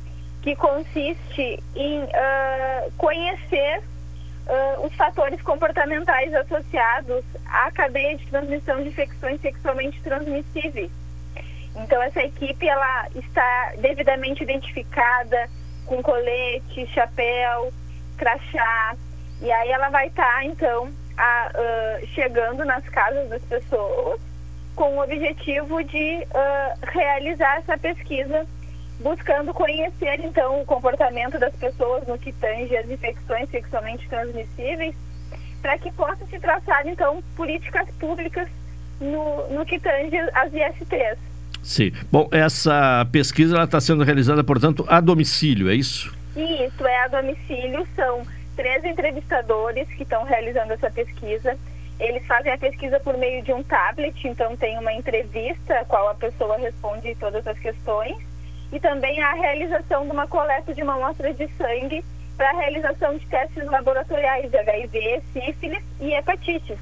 [0.46, 8.90] que consiste em uh, conhecer uh, os fatores comportamentais associados à cadeia de transmissão de
[8.90, 10.92] infecções sexualmente transmissíveis.
[11.74, 15.50] Então essa equipe ela está devidamente identificada
[15.84, 17.72] com colete, chapéu,
[18.16, 18.94] crachá
[19.42, 24.20] e aí ela vai estar tá, então a, uh, chegando nas casas das pessoas
[24.76, 26.24] com o objetivo de
[26.92, 28.46] realizar essa pesquisa
[29.06, 34.96] buscando conhecer então o comportamento das pessoas no que tange as infecções sexualmente transmissíveis,
[35.62, 38.48] para que possa se traçar então políticas públicas
[39.00, 41.18] no, no que tange as ISTs.
[41.62, 41.92] Sim.
[42.10, 46.12] Bom, essa pesquisa está sendo realizada, portanto, a domicílio, é isso?
[46.34, 47.86] Isso, é a domicílio.
[47.94, 48.22] São
[48.56, 51.56] três entrevistadores que estão realizando essa pesquisa.
[52.00, 56.08] Eles fazem a pesquisa por meio de um tablet, então tem uma entrevista, a qual
[56.08, 58.16] a pessoa responde todas as questões
[58.72, 62.04] e também a realização de uma coleta de uma amostra de sangue
[62.36, 66.78] para a realização de testes laboratoriais de HIV, sífilis e hepatites.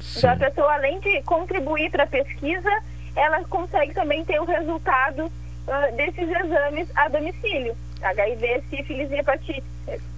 [0.00, 0.18] Sim.
[0.18, 2.70] Então a pessoa, além de contribuir para a pesquisa,
[3.14, 7.74] ela consegue também ter o resultado uh, desses exames a domicílio.
[8.02, 9.64] HIV, sífilis e hepatite,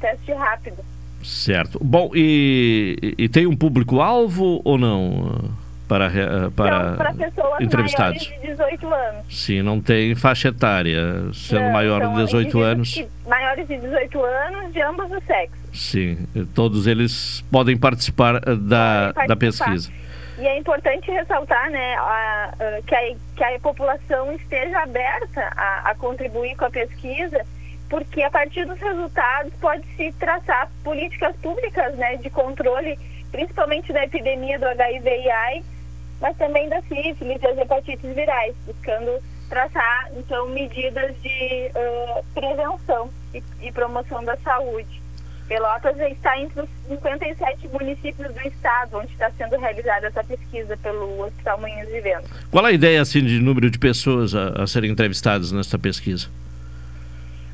[0.00, 0.84] teste rápido.
[1.22, 1.78] Certo.
[1.82, 5.50] Bom, e, e tem um público-alvo ou não?
[5.88, 8.28] Para, eh, para, para pessoas entrevistados.
[8.28, 9.24] maiores de 18 anos.
[9.30, 13.04] Sim, não tem faixa etária, sendo não, maior de 18 anos.
[13.26, 15.58] Maiores de 18 anos, de ambos os sexos.
[15.72, 19.28] Sim, todos eles podem participar eh, da, podem participar.
[19.28, 19.90] da pesquisa.
[20.38, 25.90] E é importante ressaltar né, a, a, que, a, que a população esteja aberta a,
[25.90, 27.44] a contribuir com a pesquisa,
[27.90, 32.96] porque a partir dos resultados pode-se traçar políticas públicas né, de controle,
[33.32, 35.77] principalmente da epidemia do HIV e AIDS,
[36.20, 43.10] mas também da sífilis e das hepatites virais, buscando traçar, então, medidas de uh, prevenção
[43.34, 45.00] e, e, promoção da saúde.
[45.48, 51.24] Pelotas está entre os 57 municípios do estado onde está sendo realizada essa pesquisa pelo
[51.24, 52.28] Hospital Moinhos de Vento.
[52.50, 56.28] Qual a ideia, assim, de número de pessoas a, a serem entrevistadas nessa pesquisa?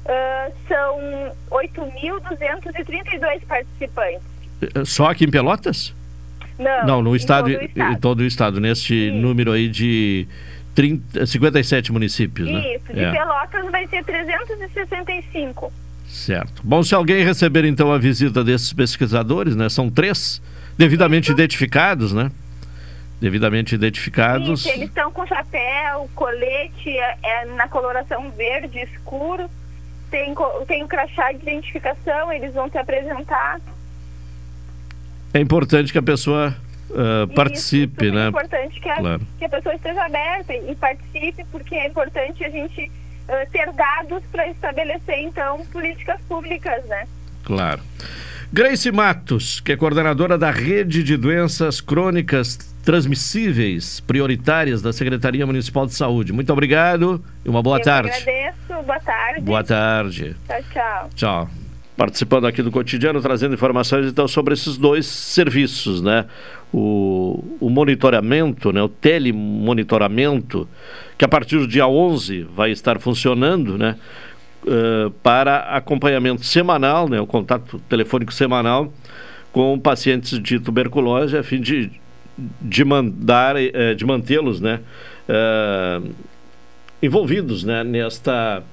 [0.05, 4.23] Uh, são 8.232 participantes.
[4.85, 5.95] Só aqui em Pelotas?
[6.59, 7.93] Não, Não no estado, em todo o estado.
[7.93, 9.21] Em todo o estado neste Sim.
[9.21, 10.27] número aí de
[10.75, 12.75] 30, 57 municípios, Isso, né?
[12.75, 13.11] Isso, de é.
[13.11, 15.73] Pelotas vai ser 365.
[16.07, 16.63] Certo.
[16.63, 19.69] Bom, se alguém receber então a visita desses pesquisadores, né?
[19.69, 20.41] São três,
[20.79, 21.33] devidamente Isso.
[21.33, 22.31] identificados, né?
[23.21, 24.61] Devidamente identificados.
[24.61, 29.49] Isso, eles estão com chapéu, colete, é, é na coloração verde escuro.
[30.11, 30.33] Tem,
[30.69, 33.61] tem o crachá de identificação, eles vão te apresentar
[35.35, 36.57] é importante que a pessoa
[36.91, 38.27] uh, participe, Isso, né?
[38.27, 39.23] É importante que a, claro.
[39.37, 42.91] que a pessoa esteja aberta e participe, porque é importante a gente
[43.29, 47.07] uh, ter dados para estabelecer, então, políticas públicas, né?
[47.43, 47.83] Claro.
[48.53, 55.87] Grace Matos, que é coordenadora da Rede de Doenças Crônicas Transmissíveis Prioritárias da Secretaria Municipal
[55.87, 56.33] de Saúde.
[56.33, 58.11] Muito obrigado e uma boa Eu tarde.
[58.11, 59.41] agradeço, boa tarde.
[59.41, 60.37] Boa tarde.
[60.47, 61.11] Tchau, tchau.
[61.17, 61.64] Tchau
[61.97, 66.27] participando aqui do cotidiano, trazendo informações então sobre esses dois serviços, né?
[66.73, 68.83] O, o monitoramento, né?
[68.83, 70.69] o telemonitoramento,
[71.17, 73.97] que a partir do dia 11 vai estar funcionando, né?
[74.65, 77.21] Uh, para acompanhamento semanal, né?
[77.21, 78.91] o contato telefônico semanal
[79.53, 81.91] com pacientes de tuberculose, a fim de,
[82.61, 84.81] de, mandar, uh, de mantê-los né?
[85.29, 86.11] Uh,
[87.01, 87.85] envolvidos né?
[87.85, 88.65] nesta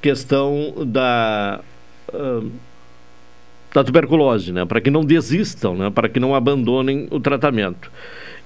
[0.00, 1.60] questão da
[3.72, 4.64] da tuberculose, né?
[4.64, 5.90] Para que não desistam, né?
[5.90, 7.90] Para que não abandonem o tratamento.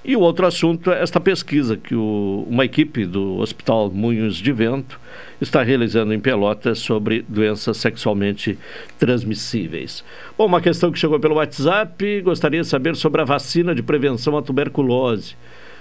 [0.07, 4.51] E o outro assunto é esta pesquisa que o, uma equipe do Hospital Munhos de
[4.51, 4.99] Vento
[5.41, 8.55] está realizando em Pelotas sobre doenças sexualmente
[8.99, 10.03] transmissíveis.
[10.37, 14.37] Bom, uma questão que chegou pelo WhatsApp, gostaria de saber sobre a vacina de prevenção
[14.37, 15.35] à tuberculose,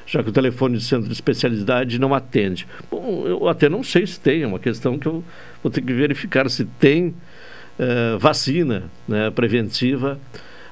[0.07, 2.67] já que o telefone do centro de especialidade não atende.
[2.91, 5.23] Bom, eu até não sei se tem, é uma questão que eu
[5.63, 7.15] vou ter que verificar se tem
[7.79, 10.19] uh, vacina né, preventiva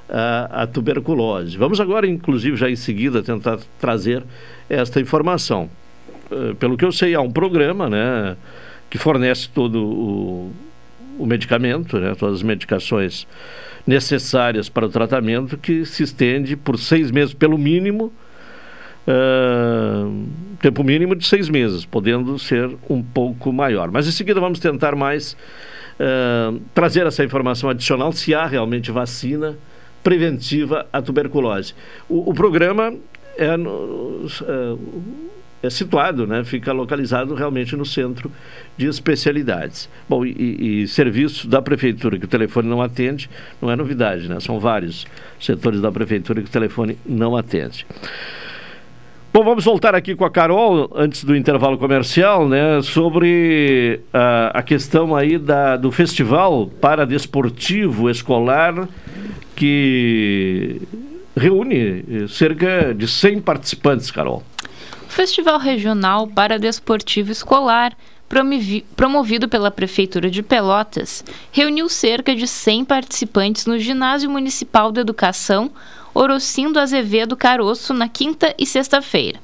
[0.09, 1.57] a, tuberculose.
[1.57, 4.23] Vamos agora, inclusive, já em seguida, tentar trazer
[4.69, 5.71] esta informação.
[6.31, 8.37] Uh, pelo que eu sei, há um programa né,
[8.91, 10.53] que fornece todo o,
[11.19, 13.27] o medicamento, né, todas as medicações
[13.87, 18.13] necessárias para o tratamento, que se estende por seis meses, pelo mínimo,
[19.09, 20.27] uh,
[20.61, 23.91] tempo mínimo de seis meses, podendo ser um pouco maior.
[23.91, 25.37] Mas em seguida vamos tentar mais
[26.75, 29.57] trazer essa informação adicional, se há realmente vacina
[30.03, 31.75] preventiva à tuberculose.
[32.09, 32.95] O, o programa
[33.37, 34.27] é, no,
[35.63, 38.31] é, situado, né, fica localizado realmente no centro
[38.77, 39.89] de especialidades.
[40.09, 43.31] Bom, e, e, serviço da prefeitura que o telefone não atende,
[43.61, 44.41] não é novidade, né?
[44.41, 45.07] São vários
[45.41, 47.87] setores da prefeitura que o telefone não atende.
[49.35, 54.63] Bom, vamos voltar aqui com a Carol, antes do intervalo comercial, né, sobre uh, a
[54.63, 58.87] questão aí da, do Festival Paradesportivo Escolar
[59.57, 60.83] que
[61.35, 64.43] reúne eh, cerca de 100 participantes, Carol.
[65.07, 67.97] O Festival Regional Paradesportivo Escolar,
[68.95, 75.71] promovido pela Prefeitura de Pelotas, reuniu cerca de 100 participantes no Ginásio Municipal de Educação
[76.15, 79.41] Orocindo Azevedo Caroço na quinta e sexta-feira.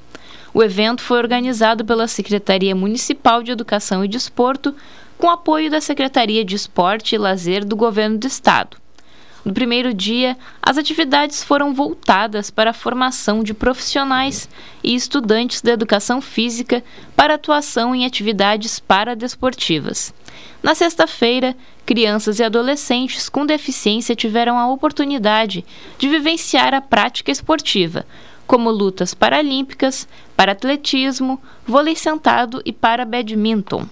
[0.52, 4.74] O evento foi organizado pela Secretaria Municipal de Educação e Desporto,
[5.16, 8.76] com apoio da Secretaria de Esporte e Lazer do Governo do Estado.
[9.44, 14.48] No primeiro dia, as atividades foram voltadas para a formação de profissionais
[14.82, 16.82] e estudantes da educação física
[17.16, 20.12] para atuação em atividades paradesportivas.
[20.62, 21.56] Na sexta-feira,
[21.86, 25.64] crianças e adolescentes com deficiência tiveram a oportunidade
[25.98, 28.04] de vivenciar a prática esportiva,
[28.46, 33.86] como lutas paralímpicas, para atletismo, vôlei sentado e para badminton.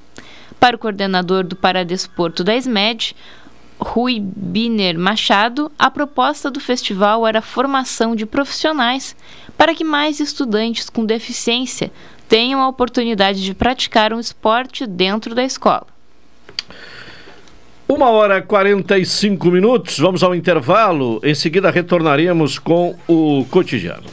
[0.58, 3.14] Para o coordenador do Paradesporto da SMED,
[3.78, 9.14] Rui Biner Machado, a proposta do festival era a formação de profissionais
[9.56, 11.90] para que mais estudantes com deficiência
[12.28, 15.86] tenham a oportunidade de praticar um esporte dentro da escola.
[17.88, 21.20] Uma hora e 45 minutos, vamos ao intervalo.
[21.22, 24.04] Em seguida, retornaremos com o cotidiano.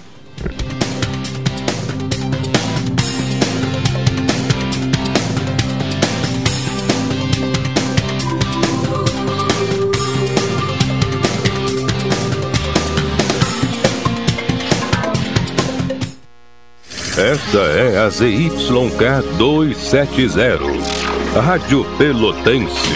[17.33, 20.59] Esta é a ZYK 270,
[21.41, 22.93] Rádio Pelotense,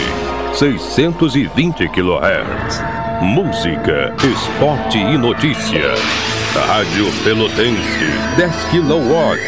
[0.54, 2.80] 620 kHz.
[3.20, 5.92] Música, esporte e notícia.
[6.68, 8.06] Rádio Pelotense,
[8.36, 9.40] 10 kW,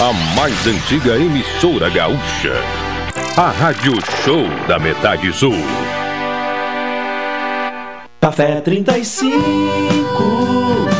[0.00, 2.54] a mais antiga emissora gaúcha.
[3.36, 5.58] A Rádio Show da Metade Sul.
[8.18, 10.97] Café 35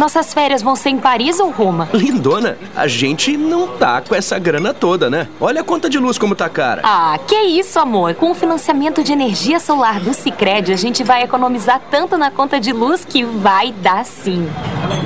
[0.00, 1.86] nossas férias vão ser em Paris ou Roma?
[1.92, 5.28] Lindona, a gente não tá com essa grana toda, né?
[5.38, 6.80] Olha a conta de luz como tá cara.
[6.82, 8.14] Ah, que isso, amor.
[8.14, 12.58] Com o financiamento de energia solar do Sicredi, a gente vai economizar tanto na conta
[12.58, 14.48] de luz que vai dar sim.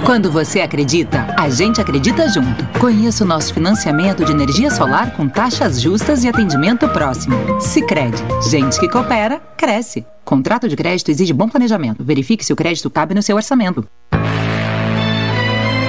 [0.07, 2.65] Quando você acredita, a gente acredita junto.
[2.79, 7.35] Conheça o nosso financiamento de energia solar com taxas justas e atendimento próximo.
[7.61, 10.07] Sicredi, gente que coopera, cresce.
[10.25, 12.03] Contrato de crédito exige bom planejamento.
[12.03, 13.87] Verifique se o crédito cabe no seu orçamento.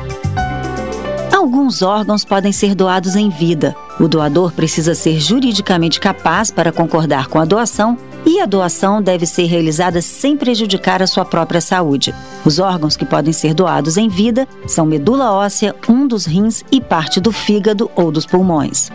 [1.34, 3.76] Alguns órgãos podem ser doados em vida.
[4.00, 9.26] O doador precisa ser juridicamente capaz para concordar com a doação e a doação deve
[9.26, 12.14] ser realizada sem prejudicar a sua própria saúde.
[12.45, 16.80] Os órgãos que podem ser doados em vida são medula óssea, um dos rins e
[16.80, 18.89] parte do fígado ou dos pulmões.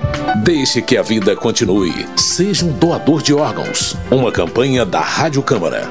[0.45, 2.07] Deixe que a vida continue.
[2.17, 3.97] Seja um doador de órgãos.
[4.11, 5.89] Uma campanha da Rádio Câmara.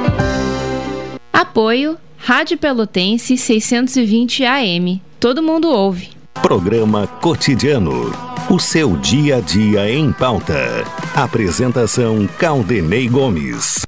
[1.31, 5.01] Apoio Rádio Pelotense 620 AM.
[5.19, 6.14] Todo mundo ouve.
[6.41, 8.11] Programa Cotidiano.
[8.49, 10.83] O seu dia a dia em pauta.
[11.15, 13.83] Apresentação Caldenei Gomes.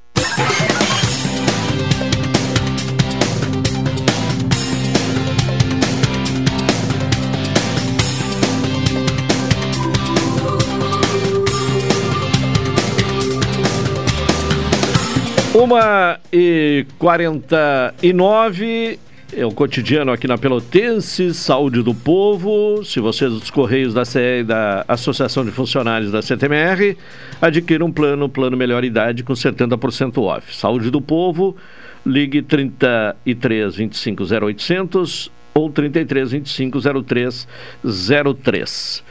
[15.53, 18.99] Uma e quarenta e nove
[19.33, 22.83] é o cotidiano aqui na Pelotense, Saúde do Povo.
[22.83, 26.97] Se você é dos Correios da CE da Associação de Funcionários da CTMR,
[27.41, 30.55] adquira um plano, plano melhor idade com 70% off.
[30.55, 31.57] Saúde do Povo,
[32.05, 39.03] ligue 33 25 0800 ou 33 25 0303.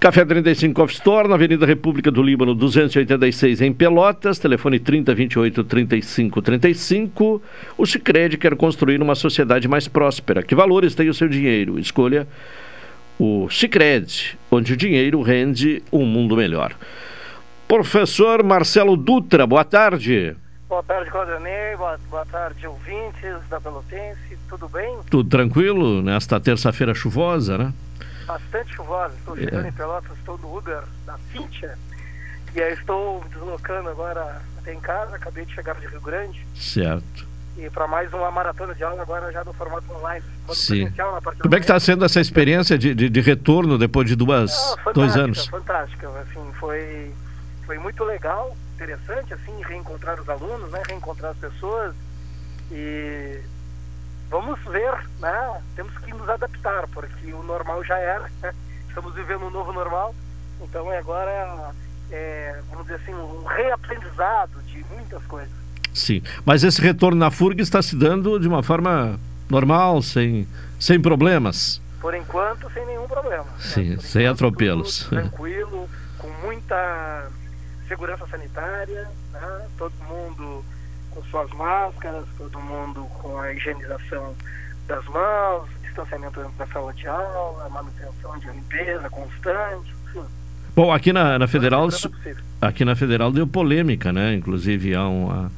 [0.00, 6.40] Café 35 Off Store, na Avenida República do Líbano, 286 em Pelotas, telefone 3028 35
[6.40, 7.42] 35.
[7.76, 10.40] O Sicredi quer construir uma sociedade mais próspera.
[10.40, 11.80] Que valores tem o seu dinheiro?
[11.80, 12.28] Escolha
[13.18, 16.74] o Sicredi, onde o dinheiro rende um mundo melhor.
[17.66, 20.36] Professor Marcelo Dutra, boa tarde.
[20.68, 21.74] Boa tarde, Claudionei.
[21.76, 24.38] Boa, boa tarde, ouvintes da Pelotense.
[24.48, 24.96] Tudo bem?
[25.10, 27.72] Tudo tranquilo nesta terça-feira chuvosa, né?
[28.28, 29.14] Bastante chuvosa.
[29.18, 29.68] Estou chegando é.
[29.68, 31.76] em Pelotas, estou no Uber da Cintia.
[32.54, 36.46] E aí estou deslocando agora até em casa, acabei de chegar de Rio Grande.
[36.54, 37.26] Certo.
[37.56, 40.24] E para mais uma maratona de aula agora já no formato online.
[40.52, 40.92] Sim.
[41.40, 44.52] Como é que está sendo essa experiência de, de, de, retorno depois de duas,
[44.86, 45.46] Não, dois anos?
[45.46, 47.12] Fantástica, assim, foi,
[47.66, 51.94] foi muito legal, interessante, assim, reencontrar os alunos, né, reencontrar as pessoas
[52.70, 53.40] e
[54.30, 55.62] vamos ver, né?
[55.74, 58.52] Temos que nos adaptar, porque o normal já era, né?
[58.88, 60.14] estamos vivendo um novo normal,
[60.60, 61.72] então agora
[62.10, 65.50] é, vamos dizer assim, um reaprendizado de muitas coisas.
[65.92, 69.18] Sim, mas esse retorno na FURG está se dando de uma forma
[69.48, 70.46] normal, sem,
[70.78, 71.80] sem problemas?
[72.00, 73.46] Por enquanto, sem nenhum problema.
[73.58, 73.96] Sim, né?
[74.00, 75.06] sem atropelos.
[75.10, 75.88] tranquilo,
[76.18, 77.28] com muita
[77.88, 79.66] segurança sanitária, né?
[79.76, 80.64] todo mundo
[81.30, 84.34] suas máscaras, todo mundo com a higienização
[84.86, 90.24] das mãos, distanciamento da sala de aula, manutenção de limpeza constante, enfim.
[90.74, 91.88] Bom, aqui na, na Federal,
[92.60, 94.34] aqui na Federal deu polêmica, né?
[94.34, 95.52] Inclusive há uma,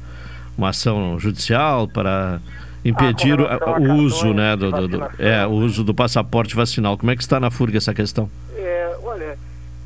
[0.57, 2.39] uma ação judicial para
[2.83, 6.97] impedir ah, o, o uso, né, do, do, do, é, o uso do passaporte vacinal.
[6.97, 8.29] Como é que está na FURG essa questão?
[8.55, 9.37] É, olha,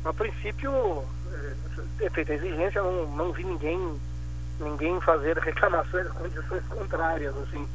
[0.04, 0.72] a princípio,
[2.00, 3.78] é, feita a exigência, não, não vi ninguém
[4.60, 7.66] ninguém fazer reclamações, condições contrárias, assim.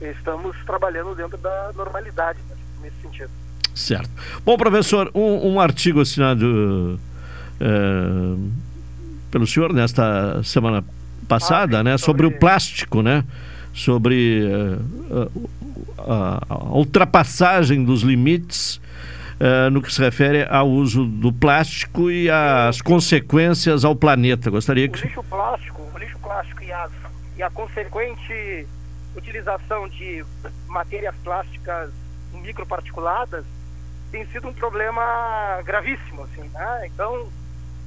[0.00, 3.30] Estamos trabalhando dentro da normalidade né, nesse sentido.
[3.74, 4.10] Certo.
[4.44, 6.98] Bom, professor, um, um artigo assinado
[7.60, 7.68] é,
[9.30, 10.84] pelo senhor nesta semana
[11.26, 12.24] passada, ah, né, sobre...
[12.24, 12.36] sobre...
[12.36, 13.24] o plástico, né,
[13.74, 14.42] sobre
[15.10, 15.48] uh,
[15.98, 18.80] a, a, ultrapassagem dos limites
[19.40, 24.50] uh, no que se refere ao uso do plástico e as consequências ao planeta.
[24.50, 25.00] Gostaria que...
[25.00, 25.78] O lixo plástico
[26.28, 26.68] plástico e
[27.36, 28.66] e a consequente
[29.16, 30.24] utilização de
[30.66, 31.90] matérias plásticas
[32.32, 33.44] microparticuladas
[34.10, 36.86] tem sido um problema gravíssimo, assim, né?
[36.86, 37.28] Então,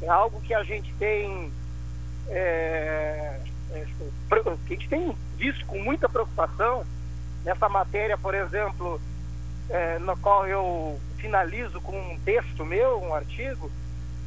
[0.02, 1.52] é algo que a gente tem
[2.30, 3.40] é,
[3.72, 3.86] é,
[4.66, 6.86] que a gente tem visto com muita preocupação
[7.44, 9.00] nessa matéria, por exemplo,
[9.70, 13.72] é, no qual eu finalizo com um texto meu, um artigo,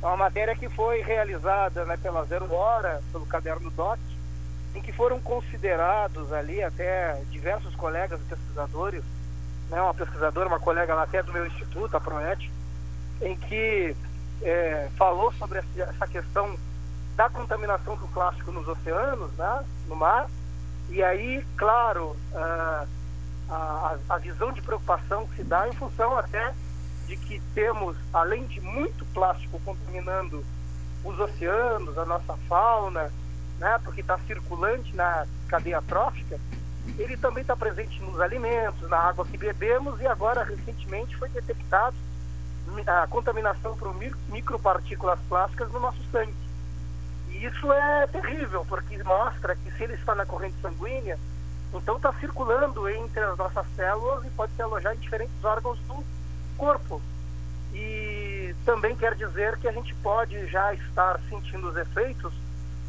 [0.00, 4.00] é uma matéria que foi realizada né, pela Zero Hora, pelo Caderno DOT,
[4.74, 9.02] em que foram considerados ali até diversos colegas pesquisadores,
[9.70, 12.50] né, uma pesquisadora, uma colega lá até do meu instituto, a Proet,
[13.20, 13.96] em que
[14.42, 16.56] é, falou sobre essa questão
[17.16, 20.28] da contaminação do plástico nos oceanos, né, no mar,
[20.90, 22.86] e aí, claro, a,
[23.48, 26.52] a, a visão de preocupação que se dá em função até
[27.06, 30.44] de que temos, além de muito plástico contaminando
[31.04, 33.10] os oceanos, a nossa fauna,
[33.58, 36.38] né, porque está circulante na cadeia trófica,
[36.98, 41.96] ele também está presente nos alimentos, na água que bebemos e agora recentemente foi detectado
[42.86, 43.94] a contaminação por
[44.28, 46.34] micropartículas plásticas no nosso sangue.
[47.30, 51.18] E isso é terrível, porque mostra que se ele está na corrente sanguínea,
[51.72, 56.04] então está circulando entre as nossas células e pode se alojar em diferentes órgãos do
[56.56, 57.00] corpo.
[57.72, 62.32] E também quer dizer que a gente pode já estar sentindo os efeitos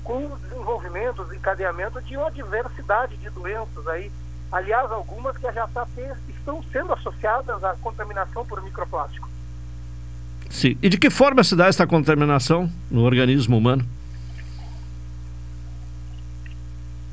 [0.03, 4.11] com o desenvolvimento, o desencadeamento de uma diversidade de doenças aí.
[4.51, 5.87] Aliás, algumas que já tá,
[6.29, 9.27] estão sendo associadas à contaminação por microplástico.
[10.49, 10.77] Sim.
[10.81, 13.83] E de que forma se dá essa contaminação no organismo humano?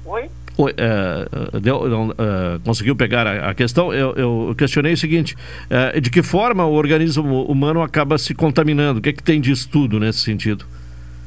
[0.04, 0.30] Oi?
[0.76, 3.92] É, deu, é, conseguiu pegar a, a questão?
[3.92, 5.36] Eu, eu, questionei o seguinte:
[5.70, 8.98] é, de que forma o organismo humano acaba se contaminando?
[8.98, 10.66] O que, é que tem de estudo nesse sentido?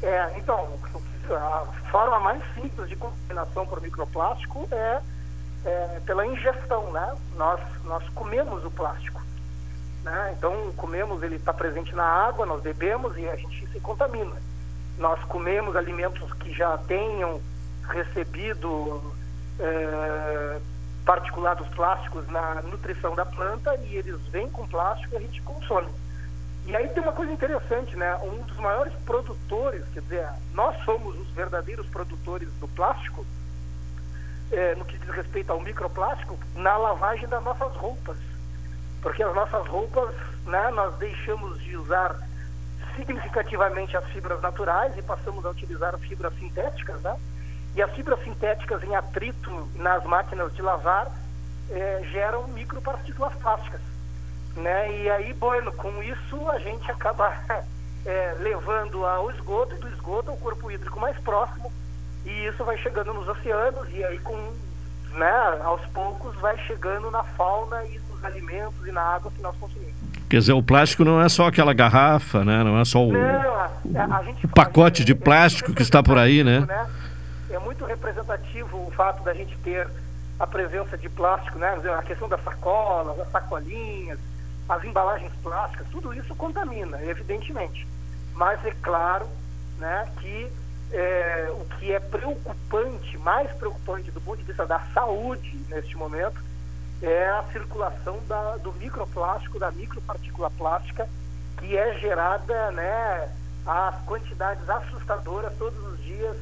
[0.03, 0.67] É, então,
[1.31, 5.01] a forma mais simples de contaminação por microplástico é,
[5.65, 7.15] é pela ingestão, né?
[7.35, 9.21] Nós, nós comemos o plástico.
[10.03, 10.35] Né?
[10.37, 14.35] Então, comemos, ele está presente na água, nós bebemos e a gente se contamina.
[14.99, 17.41] Nós comemos alimentos que já tenham
[17.89, 19.14] recebido
[19.59, 20.59] é,
[21.05, 25.89] particulados plásticos na nutrição da planta e eles vêm com plástico e a gente consome.
[26.65, 28.15] E aí tem uma coisa interessante, né?
[28.23, 33.23] Um dos maiores produtores, quer dizer, nós somos os verdadeiros produtores do plástico,
[34.51, 38.17] é, no que diz respeito ao microplástico, na lavagem das nossas roupas.
[38.99, 40.15] Porque as nossas roupas,
[40.45, 42.19] né, nós deixamos de usar
[42.95, 47.15] significativamente as fibras naturais e passamos a utilizar fibras sintéticas, né?
[47.75, 51.11] E as fibras sintéticas em atrito nas máquinas de lavar
[51.69, 53.81] é, geram micropartículas plásticas.
[54.55, 55.01] Né?
[55.01, 57.33] E aí, bueno, com isso a gente acaba
[58.05, 61.71] é, levando ao esgoto e do esgoto ao corpo hídrico mais próximo
[62.25, 64.35] e isso vai chegando nos oceanos e aí com,
[65.13, 69.55] né, aos poucos vai chegando na fauna e nos alimentos e na água que nós
[69.57, 69.93] consumimos.
[70.27, 72.63] Quer dizer, o plástico não é só aquela garrafa, né?
[72.63, 76.61] Não é só o, não, o pacote de plástico que está por aí, né?
[76.61, 76.87] né?
[77.55, 79.89] É muito representativo o fato da gente ter
[80.37, 81.69] a presença de plástico, né?
[81.97, 84.19] A questão das sacolas, as sacolinhas,
[84.67, 87.87] as embalagens plásticas, tudo isso contamina, evidentemente.
[88.33, 89.27] Mas é claro
[89.79, 90.51] né, que
[90.91, 96.43] é, o que é preocupante, mais preocupante do ponto de vista da saúde neste momento,
[97.01, 101.07] é a circulação da, do microplástico, da micropartícula plástica,
[101.57, 103.29] que é gerada né,
[103.65, 106.37] a quantidades assustadoras todos os dias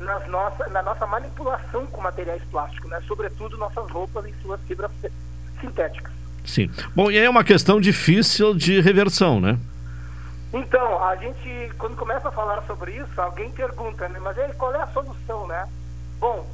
[0.00, 3.00] nas nossa, na nossa manipulação com materiais plásticos, né?
[3.06, 4.90] sobretudo nossas roupas e suas fibras
[5.60, 6.12] sintéticas.
[6.44, 6.70] Sim.
[6.96, 9.58] Bom, e aí é uma questão difícil de reversão, né?
[10.52, 14.18] Então, a gente, quando começa a falar sobre isso, alguém pergunta, né?
[14.18, 15.68] Mas aí, qual é a solução, né?
[16.18, 16.44] Bom,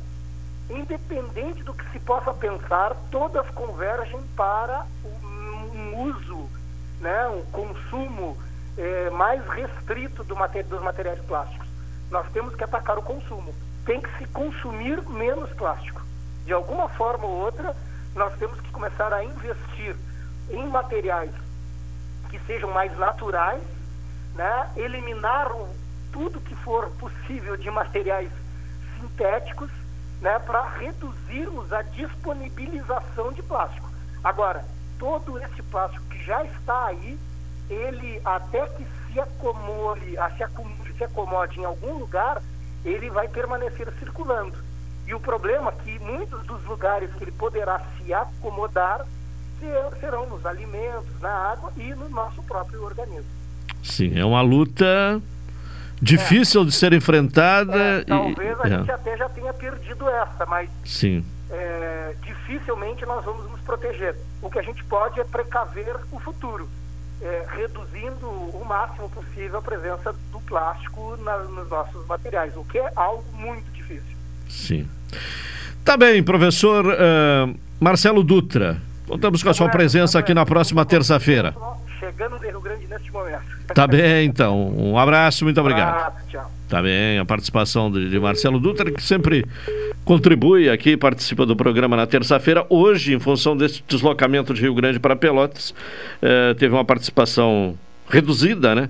[0.69, 6.51] independente do que se possa pensar, todas convergem para um uso,
[7.01, 7.29] né?
[7.29, 8.37] um consumo
[8.77, 11.66] é, mais restrito do dos materiais plásticos
[12.11, 13.55] nós temos que atacar o consumo.
[13.85, 16.03] Tem que se consumir menos plástico.
[16.45, 17.75] De alguma forma ou outra,
[18.15, 19.97] nós temos que começar a investir
[20.51, 21.33] em materiais
[22.29, 23.63] que sejam mais naturais,
[24.35, 24.71] né?
[24.77, 25.51] eliminar
[26.13, 28.31] tudo que for possível de materiais
[28.99, 29.71] sintéticos,
[30.21, 30.39] né?
[30.41, 33.89] para reduzirmos a disponibilização de plástico.
[34.25, 34.65] Agora,
[34.99, 37.19] todo esse plástico que já está aí,
[37.69, 42.43] ele até que se acomode, se acumule se acomode em algum lugar,
[42.85, 44.55] ele vai permanecer circulando.
[45.07, 49.07] E o problema é que muitos dos lugares que ele poderá se acomodar
[50.01, 53.25] serão nos alimentos, na água e no nosso próprio organismo.
[53.83, 55.21] Sim, é uma luta
[56.01, 58.01] difícil de ser enfrentada.
[58.01, 63.25] e- Talvez a é, gente até já tenha perdido essa, mas Sim, é, dificilmente nós
[63.25, 64.15] vamos nos proteger.
[64.43, 66.69] O que a gente pode é precaver o futuro,
[67.23, 72.79] é, reduzindo o máximo possível a presença do plástico na- nos nossos materiais, o que
[72.79, 74.17] é algo muito difícil.
[74.49, 74.89] sim.
[75.85, 77.49] Tá bem, professor ah,
[77.81, 78.77] Marcelo Dutra.
[79.07, 81.55] Contamos com a sua presença aqui na próxima terça-feira.
[82.01, 83.45] Chegando de Rio Grande neste momento.
[83.73, 84.69] Tá bem, então.
[84.77, 85.95] Um abraço, muito obrigado.
[85.95, 86.51] Abraço, tchau.
[86.69, 89.47] Tá bem, a participação de, de Marcelo Dutra, que sempre
[90.05, 92.67] contribui aqui, participa do programa na terça-feira.
[92.69, 95.73] Hoje, em função desse deslocamento de Rio Grande para Pelotas,
[96.21, 97.79] eh, teve uma participação
[98.09, 98.89] reduzida, né?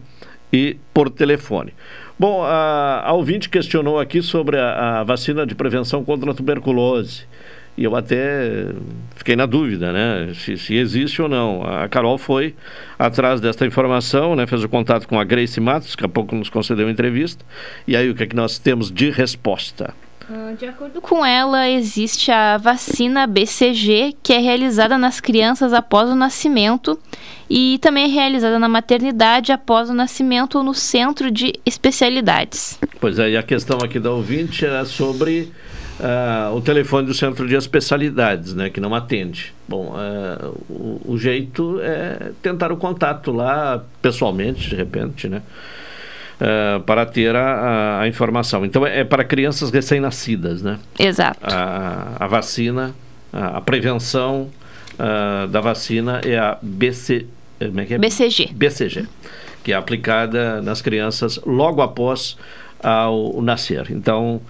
[0.51, 1.75] E por telefone.
[2.19, 7.25] Bom, a, a ouvinte questionou aqui sobre a, a vacina de prevenção contra a tuberculose.
[7.77, 8.73] E eu até
[9.15, 10.33] fiquei na dúvida, né?
[10.35, 11.63] Se, se existe ou não.
[11.63, 12.55] A Carol foi
[12.99, 14.47] atrás desta informação, né?
[14.47, 17.45] Fez o contato com a Grace Matos, que há pouco nos concedeu entrevista.
[17.87, 19.93] E aí, o que é que nós temos de resposta?
[20.29, 26.11] Ah, De acordo com ela, existe a vacina BCG, que é realizada nas crianças após
[26.11, 26.99] o nascimento
[27.49, 32.77] e também é realizada na maternidade após o nascimento ou no centro de especialidades.
[32.99, 35.53] Pois é, e a questão aqui da ouvinte era sobre
[36.01, 38.71] ah, o telefone do centro de especialidades, né?
[38.71, 39.55] Que não atende.
[39.69, 45.43] Bom, ah, o, o jeito é tentar o contato lá pessoalmente, de repente, né?
[46.41, 48.65] Ah, para ter a, a- a informação.
[48.65, 50.79] Então, é, é para crianças recém-nascidas, né?
[50.99, 51.39] Exato.
[51.43, 52.95] A, a vacina,
[53.33, 54.49] a, a prevenção
[55.51, 57.27] da vacina é a BC,
[57.59, 57.99] como é que é?
[57.99, 58.49] BCG.
[58.55, 59.07] BCG,
[59.63, 62.35] que é aplicada nas crianças logo após
[62.83, 63.89] ao nascer.
[63.91, 64.41] Então,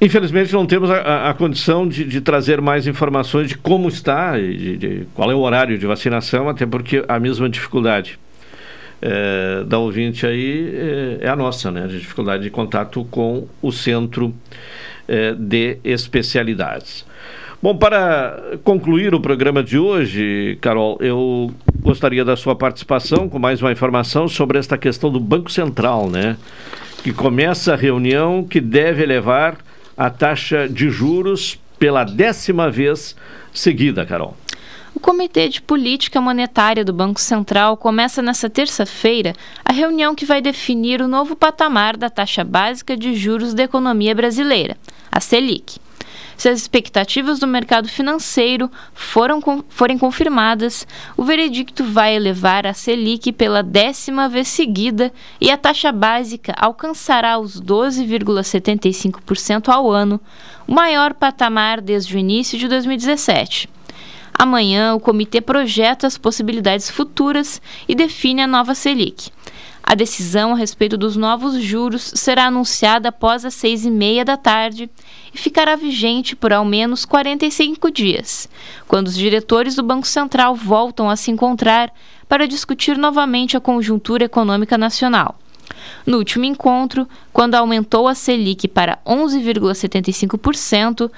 [0.00, 4.38] infelizmente não temos a, a- a condição de, de trazer mais informações de como está
[4.38, 8.18] de, de qual é o horário de vacinação, até porque a mesma dificuldade
[9.02, 11.86] eh, da ouvinte aí eh, é a nossa, né?
[11.86, 14.34] De dificuldade de contato com o centro
[15.08, 17.04] eh, de especialidades.
[17.62, 21.50] Bom, para concluir o programa de hoje, Carol, eu
[21.80, 26.36] gostaria da sua participação com mais uma informação sobre esta questão do Banco Central, né?
[27.02, 29.56] Que começa a reunião que deve elevar
[29.96, 33.16] a taxa de juros pela décima vez
[33.52, 34.36] seguida, Carol.
[34.94, 39.34] O Comitê de Política Monetária do Banco Central começa nesta terça-feira
[39.64, 44.14] a reunião que vai definir o novo patamar da taxa básica de juros da economia
[44.14, 44.76] brasileira,
[45.10, 45.78] a Selic.
[46.36, 50.86] Se as expectativas do mercado financeiro foram, forem confirmadas,
[51.16, 57.38] o veredicto vai elevar a Selic pela décima vez seguida e a taxa básica alcançará
[57.38, 60.20] os 12,75% ao ano,
[60.66, 63.68] o maior patamar desde o início de 2017.
[64.36, 69.30] Amanhã, o comitê projeta as possibilidades futuras e define a nova Selic.
[69.86, 74.34] A decisão a respeito dos novos juros será anunciada após as seis e meia da
[74.34, 74.88] tarde
[75.32, 78.48] e ficará vigente por ao menos 45 dias,
[78.88, 81.92] quando os diretores do Banco Central voltam a se encontrar
[82.26, 85.38] para discutir novamente a conjuntura econômica nacional.
[86.06, 91.10] No último encontro, quando aumentou a Selic para 11,75%,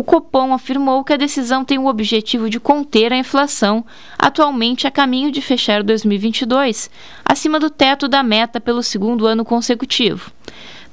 [0.00, 3.84] o Copom afirmou que a decisão tem o objetivo de conter a inflação,
[4.18, 6.90] atualmente a caminho de fechar 2022
[7.22, 10.32] acima do teto da meta pelo segundo ano consecutivo.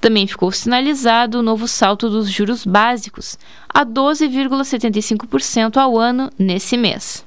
[0.01, 3.39] Também ficou sinalizado o novo salto dos juros básicos
[3.73, 7.25] a 12,75% ao ano nesse mês.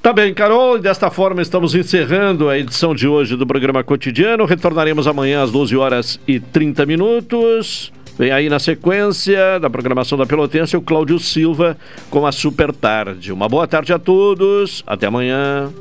[0.00, 4.44] Tá bem, Carol, e desta forma estamos encerrando a edição de hoje do programa cotidiano.
[4.44, 7.92] Retornaremos amanhã às 12 horas e 30 minutos.
[8.16, 11.76] Vem aí na sequência da programação da Pelotense o Cláudio Silva
[12.10, 13.32] com a Super Tarde.
[13.32, 14.84] Uma boa tarde a todos.
[14.86, 15.72] Até amanhã.